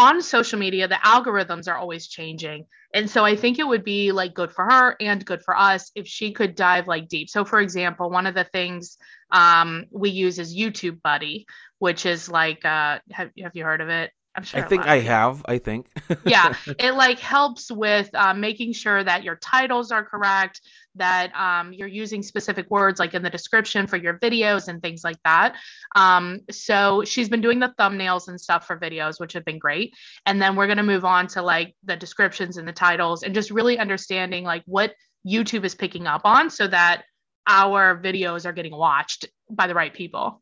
on 0.00 0.22
social 0.22 0.58
media, 0.58 0.88
the 0.88 0.94
algorithms 0.94 1.68
are 1.68 1.76
always 1.76 2.08
changing. 2.08 2.64
And 2.94 3.08
so 3.08 3.22
I 3.22 3.36
think 3.36 3.58
it 3.58 3.68
would 3.68 3.84
be 3.84 4.12
like 4.12 4.34
good 4.34 4.50
for 4.50 4.64
her 4.64 4.96
and 4.98 5.24
good 5.24 5.42
for 5.42 5.56
us 5.56 5.92
if 5.94 6.06
she 6.08 6.32
could 6.32 6.54
dive 6.54 6.88
like 6.88 7.08
deep. 7.08 7.28
So, 7.28 7.44
for 7.44 7.60
example, 7.60 8.10
one 8.10 8.26
of 8.26 8.34
the 8.34 8.44
things 8.44 8.96
um, 9.30 9.84
we 9.90 10.08
use 10.08 10.38
is 10.38 10.56
YouTube 10.56 11.02
Buddy, 11.02 11.46
which 11.78 12.06
is 12.06 12.30
like, 12.30 12.64
uh, 12.64 12.98
have, 13.12 13.30
have 13.42 13.54
you 13.54 13.64
heard 13.64 13.82
of 13.82 13.90
it? 13.90 14.10
I'm 14.36 14.44
sure. 14.44 14.64
I 14.64 14.68
think 14.68 14.86
I 14.86 15.00
have. 15.00 15.44
I 15.46 15.58
think. 15.58 15.86
yeah, 16.24 16.54
it 16.78 16.92
like 16.92 17.18
helps 17.18 17.70
with 17.70 18.14
um, 18.14 18.40
making 18.40 18.72
sure 18.74 19.02
that 19.02 19.24
your 19.24 19.36
titles 19.36 19.90
are 19.90 20.04
correct, 20.04 20.60
that 20.94 21.34
um, 21.34 21.72
you're 21.72 21.88
using 21.88 22.22
specific 22.22 22.70
words 22.70 23.00
like 23.00 23.14
in 23.14 23.22
the 23.22 23.30
description 23.30 23.88
for 23.88 23.96
your 23.96 24.18
videos 24.18 24.68
and 24.68 24.80
things 24.80 25.02
like 25.02 25.16
that. 25.24 25.56
Um, 25.96 26.40
so 26.50 27.02
she's 27.04 27.28
been 27.28 27.40
doing 27.40 27.58
the 27.58 27.74
thumbnails 27.78 28.28
and 28.28 28.40
stuff 28.40 28.66
for 28.66 28.78
videos, 28.78 29.18
which 29.18 29.32
have 29.32 29.44
been 29.44 29.58
great. 29.58 29.94
And 30.26 30.40
then 30.40 30.54
we're 30.54 30.68
gonna 30.68 30.84
move 30.84 31.04
on 31.04 31.26
to 31.28 31.42
like 31.42 31.74
the 31.84 31.96
descriptions 31.96 32.56
and 32.56 32.68
the 32.68 32.72
titles, 32.72 33.24
and 33.24 33.34
just 33.34 33.50
really 33.50 33.78
understanding 33.78 34.44
like 34.44 34.62
what 34.66 34.94
YouTube 35.26 35.64
is 35.64 35.74
picking 35.74 36.06
up 36.06 36.22
on, 36.24 36.50
so 36.50 36.68
that 36.68 37.02
our 37.48 38.00
videos 38.00 38.46
are 38.46 38.52
getting 38.52 38.76
watched 38.76 39.26
by 39.50 39.66
the 39.66 39.74
right 39.74 39.92
people 39.92 40.40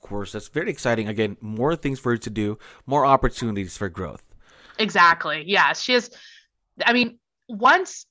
course, 0.00 0.32
that's 0.32 0.48
very 0.48 0.70
exciting. 0.70 1.08
Again, 1.08 1.36
more 1.40 1.76
things 1.76 1.98
for 1.98 2.12
her 2.12 2.18
to 2.18 2.30
do, 2.30 2.58
more 2.86 3.04
opportunities 3.04 3.76
for 3.76 3.88
growth. 3.88 4.22
Exactly. 4.78 5.44
Yeah, 5.46 5.72
she 5.72 5.92
has. 5.94 6.10
I 6.84 6.92
mean, 6.92 7.18
once 7.48 8.06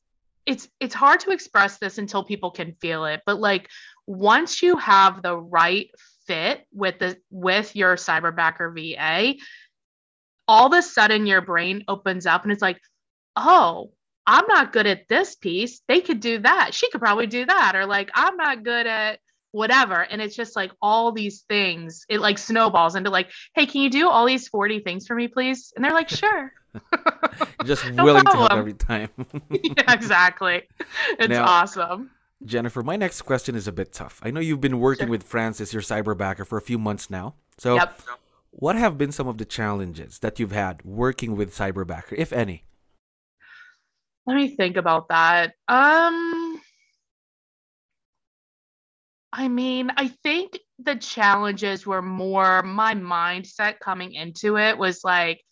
it's 0.45 0.67
it's 0.79 0.95
hard 0.95 1.19
to 1.21 1.31
express 1.31 1.77
this 1.77 1.97
until 1.97 2.23
people 2.23 2.51
can 2.51 2.73
feel 2.81 3.05
it, 3.05 3.21
but 3.25 3.39
like 3.39 3.69
once 4.05 4.61
you 4.61 4.77
have 4.77 5.21
the 5.21 5.37
right 5.37 5.89
fit 6.25 6.65
with 6.73 6.99
the 6.99 7.17
with 7.29 7.75
your 7.75 7.95
cyberbacker 7.95 8.73
VA, 8.73 9.35
all 10.47 10.67
of 10.67 10.73
a 10.73 10.81
sudden 10.81 11.25
your 11.25 11.41
brain 11.41 11.83
opens 11.87 12.25
up 12.25 12.43
and 12.43 12.51
it's 12.51 12.61
like, 12.61 12.79
oh, 13.35 13.91
I'm 14.25 14.45
not 14.47 14.73
good 14.73 14.87
at 14.87 15.07
this 15.07 15.35
piece. 15.35 15.81
They 15.87 16.01
could 16.01 16.19
do 16.19 16.39
that. 16.39 16.73
She 16.73 16.89
could 16.91 17.01
probably 17.01 17.27
do 17.27 17.45
that. 17.45 17.75
Or 17.75 17.85
like, 17.85 18.09
I'm 18.13 18.35
not 18.35 18.63
good 18.63 18.87
at 18.87 19.19
whatever. 19.57 20.03
And 20.03 20.21
it's 20.21 20.35
just 20.35 20.55
like 20.55 20.71
all 20.81 21.11
these 21.11 21.41
things. 21.41 22.05
It 22.09 22.19
like 22.19 22.37
snowballs 22.37 22.95
into 22.95 23.09
like 23.09 23.31
hey 23.55 23.65
can 23.65 23.81
you 23.81 23.89
do 23.89 24.07
all 24.07 24.25
these 24.25 24.47
40 24.47 24.79
things 24.81 25.07
for 25.07 25.15
me 25.15 25.27
please? 25.27 25.73
And 25.75 25.83
they're 25.83 25.93
like 25.93 26.09
sure. 26.09 26.53
Just 27.65 27.91
no 27.91 28.03
willing 28.05 28.23
problem. 28.23 28.47
to 28.47 28.53
help 28.53 28.59
every 28.59 28.73
time. 28.73 29.09
Yeah, 29.49 29.91
exactly. 29.93 30.61
It's 31.17 31.29
now, 31.29 31.45
awesome. 31.45 32.11
Jennifer 32.45 32.83
my 32.83 32.95
next 32.95 33.23
question 33.23 33.55
is 33.55 33.67
a 33.67 33.71
bit 33.71 33.91
tough. 33.91 34.19
I 34.23 34.29
know 34.31 34.39
you've 34.39 34.61
been 34.61 34.79
working 34.79 35.07
sure. 35.07 35.11
with 35.11 35.23
frances 35.23 35.73
your 35.73 35.81
cyberbacker 35.81 36.45
for 36.45 36.57
a 36.57 36.61
few 36.61 36.77
months 36.77 37.09
now. 37.09 37.33
So 37.57 37.75
yep. 37.75 37.99
what 38.51 38.75
have 38.75 38.97
been 38.97 39.11
some 39.11 39.27
of 39.27 39.39
the 39.39 39.45
challenges 39.45 40.19
that 40.19 40.39
you've 40.39 40.51
had 40.51 40.85
working 40.85 41.35
with 41.35 41.55
cyberbacker 41.55 42.13
if 42.15 42.31
any? 42.31 42.63
Let 44.27 44.35
me 44.35 44.55
think 44.55 44.77
about 44.77 45.07
that. 45.09 45.55
Um 45.67 46.36
I 49.37 49.49
mean, 49.49 49.91
I 49.95 50.07
think 50.07 50.57
the 50.79 50.95
challenges 50.95 51.85
were 51.85 52.01
more 52.01 52.63
my 52.63 52.95
mindset 52.95 53.79
coming 53.79 54.13
into 54.13 54.57
it 54.57 54.79
was 54.79 55.03
like, 55.03 55.43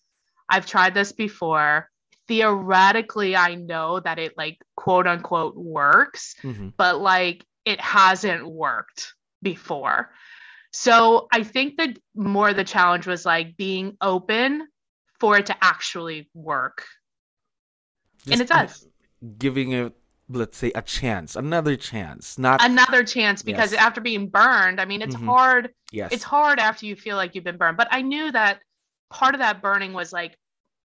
I've 0.49 0.65
tried 0.65 0.95
this 0.95 1.11
before. 1.11 1.87
Theoretically, 2.27 3.35
I 3.35 3.53
know 3.53 3.99
that 3.99 4.17
it 4.17 4.33
like 4.35 4.57
quote 4.75 5.05
unquote 5.05 5.55
works, 5.55 6.33
mm-hmm. 6.41 6.69
but 6.75 6.99
like 6.99 7.45
it 7.63 7.79
hasn't 7.79 8.47
worked 8.47 9.13
before. 9.43 10.09
So 10.71 11.27
I 11.31 11.43
think 11.43 11.77
that 11.77 11.95
more 12.15 12.53
the 12.55 12.63
challenge 12.63 13.05
was 13.05 13.23
like 13.23 13.55
being 13.55 13.97
open 14.01 14.67
for 15.19 15.37
it 15.37 15.45
to 15.45 15.55
actually 15.61 16.27
work. 16.33 16.85
Just 18.23 18.31
and 18.31 18.41
it 18.41 18.47
does. 18.47 18.87
Giving 19.37 19.73
it 19.73 19.93
let's 20.29 20.57
say 20.57 20.71
a 20.73 20.81
chance 20.81 21.35
another 21.35 21.75
chance 21.75 22.37
not 22.37 22.63
another 22.63 23.03
chance 23.03 23.43
because 23.43 23.71
yes. 23.71 23.81
after 23.81 24.01
being 24.01 24.27
burned 24.27 24.81
i 24.81 24.85
mean 24.85 25.01
it's 25.01 25.15
mm-hmm. 25.15 25.27
hard 25.27 25.71
yes 25.91 26.11
it's 26.11 26.23
hard 26.23 26.59
after 26.59 26.85
you 26.85 26.95
feel 26.95 27.15
like 27.15 27.35
you've 27.35 27.43
been 27.43 27.57
burned 27.57 27.77
but 27.77 27.87
i 27.91 28.01
knew 28.01 28.31
that 28.31 28.59
part 29.11 29.35
of 29.35 29.39
that 29.39 29.61
burning 29.61 29.93
was 29.93 30.11
like 30.11 30.35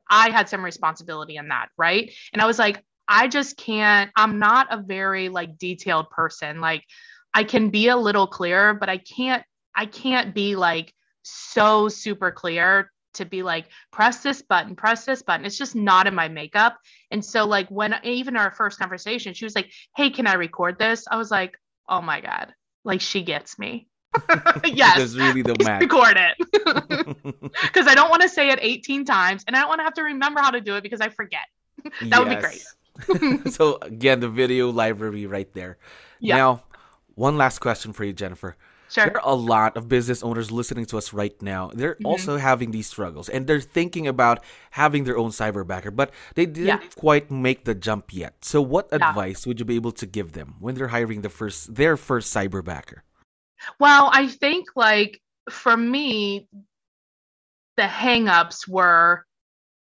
i 0.09 0.29
had 0.29 0.49
some 0.49 0.63
responsibility 0.63 1.37
in 1.37 1.47
that 1.47 1.69
right 1.77 2.11
and 2.33 2.41
i 2.41 2.45
was 2.45 2.59
like 2.59 2.83
i 3.07 3.27
just 3.27 3.55
can't 3.55 4.11
i'm 4.17 4.37
not 4.37 4.67
a 4.69 4.77
very 4.77 5.29
like 5.29 5.57
detailed 5.57 6.09
person 6.09 6.59
like 6.59 6.83
i 7.33 7.43
can 7.43 7.69
be 7.69 7.87
a 7.87 7.95
little 7.95 8.27
clearer 8.27 8.73
but 8.73 8.89
i 8.89 8.97
can't 8.97 9.43
i 9.75 9.85
can't 9.85 10.35
be 10.35 10.57
like 10.57 10.93
so 11.23 11.87
super 11.87 12.31
clear 12.31 12.91
to 13.13 13.25
be 13.25 13.43
like 13.43 13.65
press 13.91 14.23
this 14.23 14.41
button 14.41 14.75
press 14.75 15.05
this 15.05 15.21
button. 15.21 15.45
It's 15.45 15.57
just 15.57 15.75
not 15.75 16.07
in 16.07 16.15
my 16.15 16.27
makeup. 16.27 16.77
And 17.11 17.23
so 17.23 17.45
like 17.45 17.67
when 17.69 17.95
even 18.03 18.37
our 18.37 18.51
first 18.51 18.79
conversation 18.79 19.33
she 19.33 19.45
was 19.45 19.55
like 19.55 19.71
hey 19.95 20.09
can 20.09 20.27
i 20.27 20.33
record 20.33 20.77
this? 20.79 21.05
I 21.09 21.17
was 21.17 21.31
like 21.31 21.57
oh 21.89 22.01
my 22.01 22.21
god. 22.21 22.53
Like 22.83 23.01
she 23.01 23.21
gets 23.23 23.59
me. 23.59 23.87
Yes. 24.65 24.97
That's 24.97 25.15
really 25.15 25.41
the 25.41 25.55
match. 25.63 25.81
record 25.81 26.17
it. 26.17 26.37
Because 27.61 27.87
i 27.87 27.95
don't 27.95 28.09
want 28.09 28.21
to 28.21 28.29
say 28.29 28.49
it 28.49 28.59
18 28.61 29.05
times 29.05 29.43
and 29.47 29.55
i 29.55 29.59
don't 29.59 29.69
want 29.69 29.79
to 29.79 29.83
have 29.83 29.93
to 29.95 30.03
remember 30.03 30.39
how 30.41 30.51
to 30.51 30.61
do 30.61 30.75
it 30.75 30.83
because 30.83 31.01
i 31.01 31.09
forget. 31.09 31.45
That 31.83 32.09
yes. 32.09 32.19
would 32.19 32.29
be 32.29 32.35
great. 32.35 33.53
So 33.53 33.77
again 33.81 34.19
the 34.19 34.29
video 34.29 34.69
library 34.69 35.25
right 35.25 35.51
there. 35.53 35.77
Yeah. 36.19 36.35
now 36.37 36.63
one 37.15 37.37
last 37.37 37.59
question 37.59 37.93
for 37.93 38.03
you 38.03 38.13
jennifer 38.13 38.55
Sure. 38.91 39.05
There 39.05 39.21
are 39.21 39.31
a 39.31 39.35
lot 39.35 39.77
of 39.77 39.87
business 39.87 40.21
owners 40.21 40.51
listening 40.51 40.85
to 40.87 40.97
us 40.97 41.13
right 41.13 41.39
now. 41.41 41.71
They're 41.73 41.95
mm-hmm. 41.95 42.05
also 42.05 42.35
having 42.35 42.71
these 42.71 42.87
struggles 42.87 43.29
and 43.29 43.47
they're 43.47 43.61
thinking 43.61 44.05
about 44.05 44.43
having 44.71 45.05
their 45.05 45.17
own 45.17 45.29
cyberbacker, 45.31 45.95
but 45.95 46.11
they 46.35 46.45
didn't 46.45 46.67
yeah. 46.67 46.79
quite 46.97 47.31
make 47.31 47.63
the 47.63 47.73
jump 47.73 48.13
yet. 48.13 48.43
So 48.43 48.61
what 48.61 48.89
yeah. 48.91 48.97
advice 48.97 49.47
would 49.47 49.59
you 49.59 49.65
be 49.65 49.77
able 49.77 49.93
to 49.93 50.05
give 50.05 50.33
them 50.33 50.55
when 50.59 50.75
they're 50.75 50.89
hiring 50.89 51.21
the 51.21 51.29
first 51.29 51.73
their 51.73 51.95
first 51.95 52.35
cyberbacker? 52.35 52.99
Well, 53.79 54.09
I 54.11 54.27
think 54.27 54.67
like 54.75 55.21
for 55.49 55.77
me, 55.77 56.49
the 57.77 57.83
hangups 57.83 58.67
were 58.67 59.25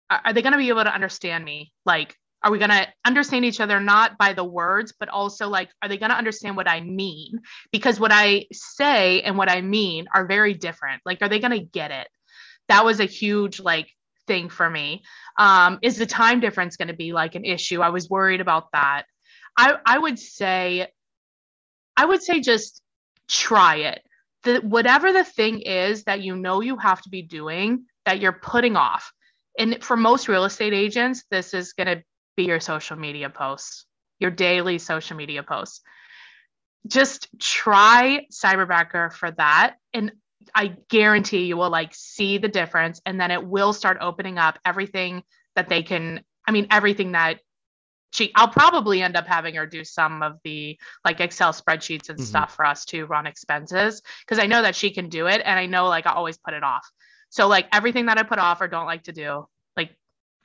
are 0.09 0.33
they 0.33 0.41
going 0.41 0.53
to 0.53 0.57
be 0.57 0.69
able 0.69 0.83
to 0.83 0.93
understand 0.93 1.45
me? 1.45 1.71
Like 1.85 2.18
are 2.43 2.51
we 2.51 2.57
going 2.57 2.71
to 2.71 2.87
understand 3.05 3.45
each 3.45 3.59
other 3.59 3.79
not 3.79 4.17
by 4.17 4.33
the 4.33 4.43
words 4.43 4.93
but 4.97 5.09
also 5.09 5.49
like 5.49 5.69
are 5.81 5.89
they 5.89 5.97
going 5.97 6.11
to 6.11 6.17
understand 6.17 6.55
what 6.55 6.69
i 6.69 6.81
mean? 6.81 7.39
Because 7.71 7.99
what 7.99 8.11
i 8.13 8.45
say 8.51 9.21
and 9.21 9.37
what 9.37 9.49
i 9.49 9.61
mean 9.61 10.07
are 10.13 10.25
very 10.25 10.53
different. 10.53 11.01
Like 11.05 11.21
are 11.21 11.29
they 11.29 11.39
going 11.39 11.51
to 11.51 11.59
get 11.65 11.91
it? 11.91 12.07
That 12.67 12.85
was 12.85 12.99
a 12.99 13.05
huge 13.05 13.59
like 13.59 13.89
thing 14.27 14.49
for 14.49 14.69
me. 14.69 15.03
Um 15.37 15.79
is 15.81 15.97
the 15.97 16.05
time 16.05 16.39
difference 16.39 16.77
going 16.77 16.87
to 16.89 16.93
be 16.93 17.13
like 17.13 17.35
an 17.35 17.45
issue? 17.45 17.81
I 17.81 17.89
was 17.89 18.09
worried 18.09 18.41
about 18.41 18.71
that. 18.73 19.03
I 19.57 19.75
i 19.85 19.97
would 19.97 20.19
say 20.19 20.87
i 21.97 22.05
would 22.05 22.23
say 22.23 22.39
just 22.39 22.81
try 23.27 23.75
it. 23.77 24.01
The 24.43 24.59
whatever 24.59 25.11
the 25.11 25.25
thing 25.25 25.61
is 25.61 26.05
that 26.05 26.21
you 26.21 26.35
know 26.35 26.61
you 26.61 26.77
have 26.77 27.01
to 27.01 27.09
be 27.09 27.21
doing 27.21 27.85
that 28.05 28.19
you're 28.19 28.31
putting 28.31 28.77
off. 28.77 29.11
And 29.57 29.83
for 29.83 29.97
most 29.97 30.29
real 30.29 30.45
estate 30.45 30.73
agents 30.73 31.25
this 31.29 31.53
is 31.53 31.73
going 31.73 31.87
to 31.87 32.03
be 32.39 32.45
your 32.45 32.61
social 32.61 32.95
media 32.95 33.29
posts, 33.29 33.85
your 34.17 34.31
daily 34.31 34.77
social 34.77 35.17
media 35.17 35.43
posts. 35.43 35.81
Just 36.87 37.27
try 37.37 38.25
Cyberbacker 38.31 39.11
for 39.11 39.31
that. 39.31 39.75
And 39.93 40.13
I 40.55 40.77
guarantee 40.89 41.45
you 41.45 41.57
will 41.57 41.69
like 41.69 41.93
see 41.93 42.37
the 42.37 42.47
difference. 42.47 43.01
And 43.05 43.19
then 43.19 43.31
it 43.31 43.45
will 43.45 43.73
start 43.73 43.97
opening 43.99 44.37
up 44.37 44.57
everything 44.63 45.23
that 45.57 45.67
they 45.67 45.83
can. 45.83 46.23
I 46.47 46.51
mean, 46.51 46.67
everything 46.71 47.11
that 47.11 47.41
she, 48.11 48.31
I'll 48.35 48.47
probably 48.47 49.01
end 49.01 49.17
up 49.17 49.27
having 49.27 49.55
her 49.55 49.65
do 49.65 49.83
some 49.83 50.23
of 50.23 50.39
the 50.45 50.79
like 51.03 51.19
Excel 51.19 51.51
spreadsheets 51.51 52.07
and 52.07 52.19
mm-hmm. 52.19 52.23
stuff 52.23 52.55
for 52.55 52.65
us 52.65 52.85
to 52.85 53.05
run 53.05 53.27
expenses 53.27 54.01
because 54.25 54.41
I 54.41 54.47
know 54.47 54.61
that 54.61 54.77
she 54.77 54.91
can 54.91 55.09
do 55.09 55.27
it. 55.27 55.41
And 55.43 55.59
I 55.59 55.65
know 55.65 55.87
like 55.87 56.07
I 56.07 56.13
always 56.13 56.37
put 56.37 56.53
it 56.53 56.63
off. 56.63 56.89
So 57.31 57.49
like 57.49 57.67
everything 57.73 58.05
that 58.05 58.17
I 58.17 58.23
put 58.23 58.39
off 58.39 58.61
or 58.61 58.69
don't 58.69 58.85
like 58.85 59.03
to 59.03 59.11
do, 59.11 59.45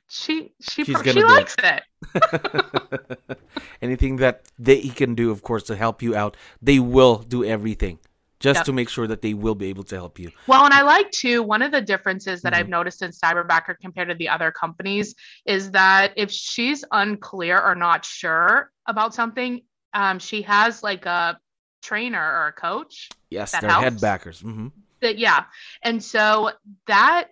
she 0.07 0.53
she 0.61 0.83
She's 0.83 1.01
she 1.01 1.23
likes 1.23 1.55
it. 1.63 1.83
it. 2.15 3.39
Anything 3.81 4.17
that 4.17 4.43
they 4.59 4.81
can 4.89 5.15
do, 5.15 5.31
of 5.31 5.41
course, 5.41 5.63
to 5.63 5.75
help 5.75 6.01
you 6.01 6.15
out, 6.15 6.37
they 6.61 6.79
will 6.79 7.17
do 7.17 7.43
everything 7.43 7.99
just 8.39 8.59
yep. 8.59 8.65
to 8.65 8.73
make 8.73 8.89
sure 8.89 9.07
that 9.07 9.21
they 9.21 9.33
will 9.33 9.55
be 9.55 9.67
able 9.67 9.83
to 9.83 9.95
help 9.95 10.19
you. 10.19 10.31
Well, 10.47 10.65
and 10.65 10.73
I 10.73 10.81
like 10.83 11.09
too, 11.11 11.41
one 11.41 11.61
of 11.61 11.71
the 11.71 11.81
differences 11.81 12.41
that 12.41 12.53
mm-hmm. 12.53 12.59
I've 12.59 12.69
noticed 12.69 13.01
in 13.01 13.11
Cyberbacker 13.11 13.75
compared 13.81 14.09
to 14.09 14.15
the 14.15 14.29
other 14.29 14.51
companies 14.51 15.15
is 15.45 15.71
that 15.71 16.13
if 16.15 16.31
she's 16.31 16.83
unclear 16.91 17.59
or 17.59 17.75
not 17.75 18.05
sure 18.05 18.71
about 18.85 19.15
something, 19.15 19.61
um, 19.93 20.19
she 20.19 20.41
has 20.43 20.83
like 20.83 21.05
a 21.05 21.39
trainer 21.81 22.21
or 22.21 22.47
a 22.47 22.51
coach. 22.51 23.09
Yes, 23.29 23.51
they're 23.51 23.69
helps. 23.69 23.83
head 23.83 24.01
backers. 24.01 24.41
Mm-hmm. 24.41 24.67
That, 25.01 25.17
yeah. 25.17 25.45
And 25.81 26.03
so 26.03 26.51
that 26.87 27.29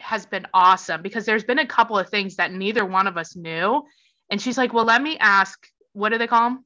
has 0.00 0.26
been 0.26 0.46
awesome 0.54 1.02
because 1.02 1.24
there's 1.24 1.44
been 1.44 1.58
a 1.58 1.66
couple 1.66 1.98
of 1.98 2.08
things 2.08 2.36
that 2.36 2.52
neither 2.52 2.84
one 2.84 3.06
of 3.06 3.16
us 3.16 3.36
knew. 3.36 3.82
And 4.30 4.40
she's 4.40 4.58
like, 4.58 4.72
well, 4.72 4.84
let 4.84 5.02
me 5.02 5.18
ask, 5.18 5.58
what 5.92 6.10
do 6.10 6.18
they 6.18 6.26
call 6.26 6.50
them? 6.50 6.64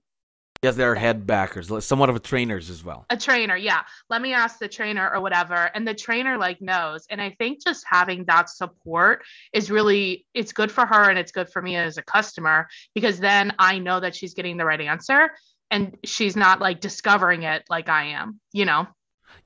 Yes, 0.63 0.77
they're 0.77 0.95
head 0.95 1.27
backers, 1.27 1.73
somewhat 1.85 2.09
of 2.09 2.15
a 2.15 2.21
trainers 2.21 2.71
as 2.71 2.85
well. 2.85 3.05
A 3.11 3.17
trainer, 3.17 3.57
yeah. 3.57 3.83
Let 4.09 4.23
me 4.23 4.33
ask 4.33 4.61
the 4.61 4.69
trainer 4.69 5.11
or 5.13 5.21
whatever. 5.21 5.55
And 5.75 5.87
the 5.87 5.95
trainer 5.95 6.39
like 6.39 6.63
knows. 6.63 7.05
And 7.11 7.21
I 7.21 7.31
think 7.31 7.65
just 7.65 7.85
having 7.89 8.25
that 8.27 8.49
support 8.49 9.25
is 9.53 9.73
really 9.73 10.25
it's 10.35 10.53
good 10.53 10.71
for 10.71 10.87
her 10.87 11.11
and 11.11 11.19
it's 11.19 11.33
good 11.33 11.49
for 11.49 11.61
me 11.61 11.75
as 11.75 11.99
a 11.99 12.03
customer 12.03 12.69
because 12.95 13.19
then 13.19 13.53
I 13.59 13.81
know 13.81 13.99
that 13.99 14.15
she's 14.15 14.35
getting 14.35 14.57
the 14.57 14.65
right 14.65 14.81
answer 14.81 15.31
and 15.73 15.97
she's 16.05 16.37
not 16.37 16.61
like 16.61 16.81
discovering 16.81 17.43
it 17.43 17.65
like 17.69 17.89
I 17.89 18.11
am, 18.11 18.39
you 18.53 18.65
know. 18.65 18.87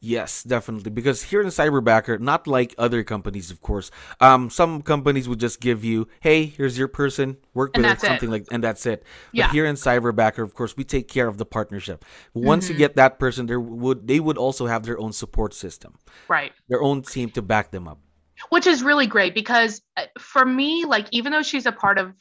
Yes, 0.00 0.42
definitely. 0.42 0.90
Because 0.90 1.22
here 1.22 1.40
in 1.40 1.48
Cyberbacker, 1.48 2.20
not 2.20 2.46
like 2.46 2.74
other 2.78 3.02
companies, 3.02 3.50
of 3.50 3.60
course, 3.60 3.90
um, 4.20 4.50
some 4.50 4.82
companies 4.82 5.28
would 5.28 5.40
just 5.40 5.60
give 5.60 5.84
you, 5.84 6.08
"Hey, 6.20 6.46
here's 6.46 6.78
your 6.78 6.88
person, 6.88 7.36
work 7.54 7.72
and 7.74 7.84
with 7.84 7.92
it, 7.92 8.06
something 8.06 8.28
it. 8.28 8.32
like, 8.32 8.46
and 8.50 8.62
that's 8.62 8.86
it." 8.86 9.04
But 9.34 9.50
here 9.50 9.66
in 9.66 9.76
Cyberbacker, 9.76 10.42
of 10.42 10.54
course, 10.54 10.76
we 10.76 10.84
take 10.84 11.08
care 11.08 11.28
of 11.28 11.38
the 11.38 11.46
partnership. 11.46 12.04
Once 12.34 12.64
mm-hmm. 12.64 12.74
you 12.74 12.78
get 12.78 12.96
that 12.96 13.18
person, 13.18 13.46
there 13.46 13.60
would 13.60 14.06
they 14.06 14.20
would 14.20 14.38
also 14.38 14.66
have 14.66 14.84
their 14.84 14.98
own 14.98 15.12
support 15.12 15.54
system, 15.54 15.94
right? 16.28 16.52
Their 16.68 16.82
own 16.82 17.02
team 17.02 17.30
to 17.30 17.42
back 17.42 17.70
them 17.70 17.88
up, 17.88 17.98
which 18.50 18.66
is 18.66 18.82
really 18.82 19.06
great 19.06 19.34
because 19.34 19.80
uh, 19.96 20.06
for 20.18 20.44
me, 20.44 20.84
like 20.84 21.06
even 21.10 21.32
though 21.32 21.42
she's 21.42 21.66
a 21.66 21.72
part 21.72 21.98
of 21.98 22.12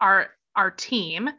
our 0.00 0.28
our 0.56 0.70
team, 0.70 1.30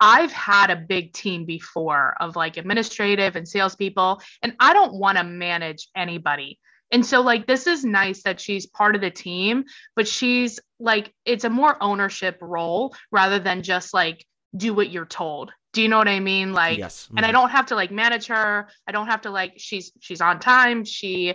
I've 0.00 0.32
had 0.32 0.70
a 0.70 0.76
big 0.76 1.12
team 1.12 1.44
before 1.44 2.14
of 2.20 2.36
like 2.36 2.56
administrative 2.56 3.36
and 3.36 3.46
salespeople, 3.46 4.20
and 4.42 4.54
I 4.60 4.72
don't 4.72 4.94
want 4.94 5.18
to 5.18 5.24
manage 5.24 5.88
anybody. 5.94 6.58
And 6.90 7.04
so, 7.04 7.22
like, 7.22 7.46
this 7.46 7.66
is 7.66 7.84
nice 7.84 8.22
that 8.22 8.38
she's 8.38 8.66
part 8.66 8.94
of 8.94 9.00
the 9.00 9.10
team, 9.10 9.64
but 9.96 10.06
she's 10.06 10.60
like, 10.78 11.12
it's 11.24 11.44
a 11.44 11.50
more 11.50 11.76
ownership 11.82 12.38
role 12.40 12.94
rather 13.10 13.38
than 13.38 13.62
just 13.62 13.92
like 13.92 14.24
do 14.56 14.74
what 14.74 14.90
you're 14.90 15.06
told. 15.06 15.50
Do 15.72 15.82
you 15.82 15.88
know 15.88 15.98
what 15.98 16.06
I 16.06 16.20
mean? 16.20 16.52
Like, 16.52 16.78
yes. 16.78 17.08
And 17.16 17.24
I 17.24 17.30
mm-hmm. 17.30 17.32
don't 17.32 17.50
have 17.50 17.66
to 17.66 17.74
like 17.74 17.90
manage 17.90 18.28
her. 18.28 18.68
I 18.86 18.92
don't 18.92 19.08
have 19.08 19.22
to 19.22 19.30
like, 19.30 19.54
she's, 19.56 19.90
she's 19.98 20.20
on 20.20 20.38
time. 20.38 20.84
She, 20.84 21.34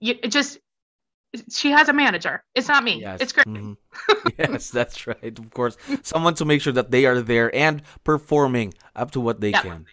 you, 0.00 0.16
it 0.20 0.32
just, 0.32 0.58
she 1.50 1.70
has 1.70 1.88
a 1.88 1.92
manager. 1.92 2.44
It's 2.54 2.68
not 2.68 2.84
me. 2.84 3.00
Yes. 3.00 3.20
It's 3.20 3.32
great. 3.32 3.46
Mm-hmm. 3.46 4.28
yes, 4.38 4.70
that's 4.70 5.06
right. 5.06 5.38
Of 5.38 5.50
course, 5.50 5.76
someone 6.02 6.34
to 6.34 6.44
make 6.44 6.62
sure 6.62 6.72
that 6.72 6.90
they 6.90 7.06
are 7.06 7.20
there 7.20 7.54
and 7.54 7.82
performing 8.04 8.74
up 8.94 9.10
to 9.12 9.20
what 9.20 9.40
they 9.40 9.52
can. 9.52 9.86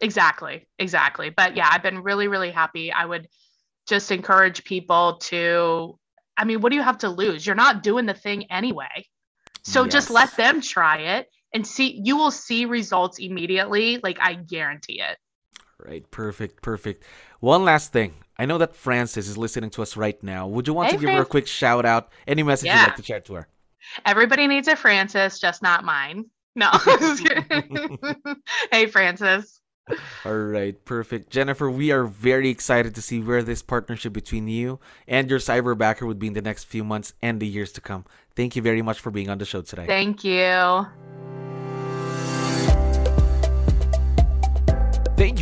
Exactly. 0.00 0.66
Exactly. 0.78 1.30
But 1.30 1.56
yeah, 1.56 1.68
I've 1.70 1.82
been 1.82 2.02
really, 2.02 2.28
really 2.28 2.50
happy. 2.50 2.92
I 2.92 3.04
would 3.04 3.28
just 3.86 4.10
encourage 4.10 4.64
people 4.64 5.18
to, 5.22 5.98
I 6.36 6.44
mean, 6.44 6.60
what 6.60 6.70
do 6.70 6.76
you 6.76 6.82
have 6.82 6.98
to 6.98 7.08
lose? 7.08 7.46
You're 7.46 7.56
not 7.56 7.82
doing 7.82 8.06
the 8.06 8.14
thing 8.14 8.50
anyway. 8.50 9.06
So 9.62 9.84
yes. 9.84 9.92
just 9.92 10.10
let 10.10 10.36
them 10.36 10.60
try 10.60 10.98
it 10.98 11.28
and 11.54 11.66
see, 11.66 12.00
you 12.04 12.16
will 12.16 12.30
see 12.30 12.66
results 12.66 13.18
immediately. 13.18 13.98
Like, 14.02 14.18
I 14.20 14.34
guarantee 14.34 15.00
it. 15.00 15.16
Right. 15.78 16.08
Perfect. 16.10 16.62
Perfect. 16.62 17.04
One 17.40 17.64
last 17.64 17.92
thing. 17.92 18.14
I 18.38 18.46
know 18.46 18.58
that 18.58 18.74
Frances 18.74 19.28
is 19.28 19.38
listening 19.38 19.70
to 19.70 19.82
us 19.82 19.96
right 19.96 20.20
now. 20.22 20.46
Would 20.48 20.66
you 20.66 20.74
want 20.74 20.90
hey, 20.90 20.96
to 20.96 21.00
give 21.00 21.14
her 21.14 21.22
a 21.22 21.26
quick 21.26 21.46
shout 21.46 21.84
out? 21.84 22.10
Any 22.26 22.42
message 22.42 22.66
yeah. 22.66 22.80
you'd 22.80 22.88
like 22.88 22.96
to 22.96 23.02
share 23.02 23.20
to 23.20 23.34
her? 23.34 23.48
Everybody 24.04 24.46
needs 24.46 24.68
a 24.68 24.76
Frances, 24.76 25.38
just 25.38 25.62
not 25.62 25.84
mine. 25.84 26.26
No. 26.56 26.70
hey, 28.72 28.86
Frances. 28.86 29.60
All 30.24 30.34
right, 30.34 30.82
perfect. 30.84 31.30
Jennifer, 31.30 31.70
we 31.70 31.90
are 31.90 32.04
very 32.04 32.48
excited 32.48 32.94
to 32.94 33.02
see 33.02 33.20
where 33.20 33.42
this 33.42 33.60
partnership 33.60 34.12
between 34.12 34.48
you 34.48 34.80
and 35.06 35.28
your 35.28 35.38
cyberbacker 35.38 36.06
would 36.06 36.18
be 36.18 36.28
in 36.28 36.32
the 36.32 36.42
next 36.42 36.64
few 36.64 36.84
months 36.84 37.12
and 37.20 37.38
the 37.38 37.46
years 37.46 37.72
to 37.72 37.80
come. 37.80 38.04
Thank 38.34 38.56
you 38.56 38.62
very 38.62 38.82
much 38.82 39.00
for 39.00 39.10
being 39.10 39.28
on 39.28 39.38
the 39.38 39.44
show 39.44 39.60
today. 39.60 39.86
Thank 39.86 40.24
you. 40.24 40.86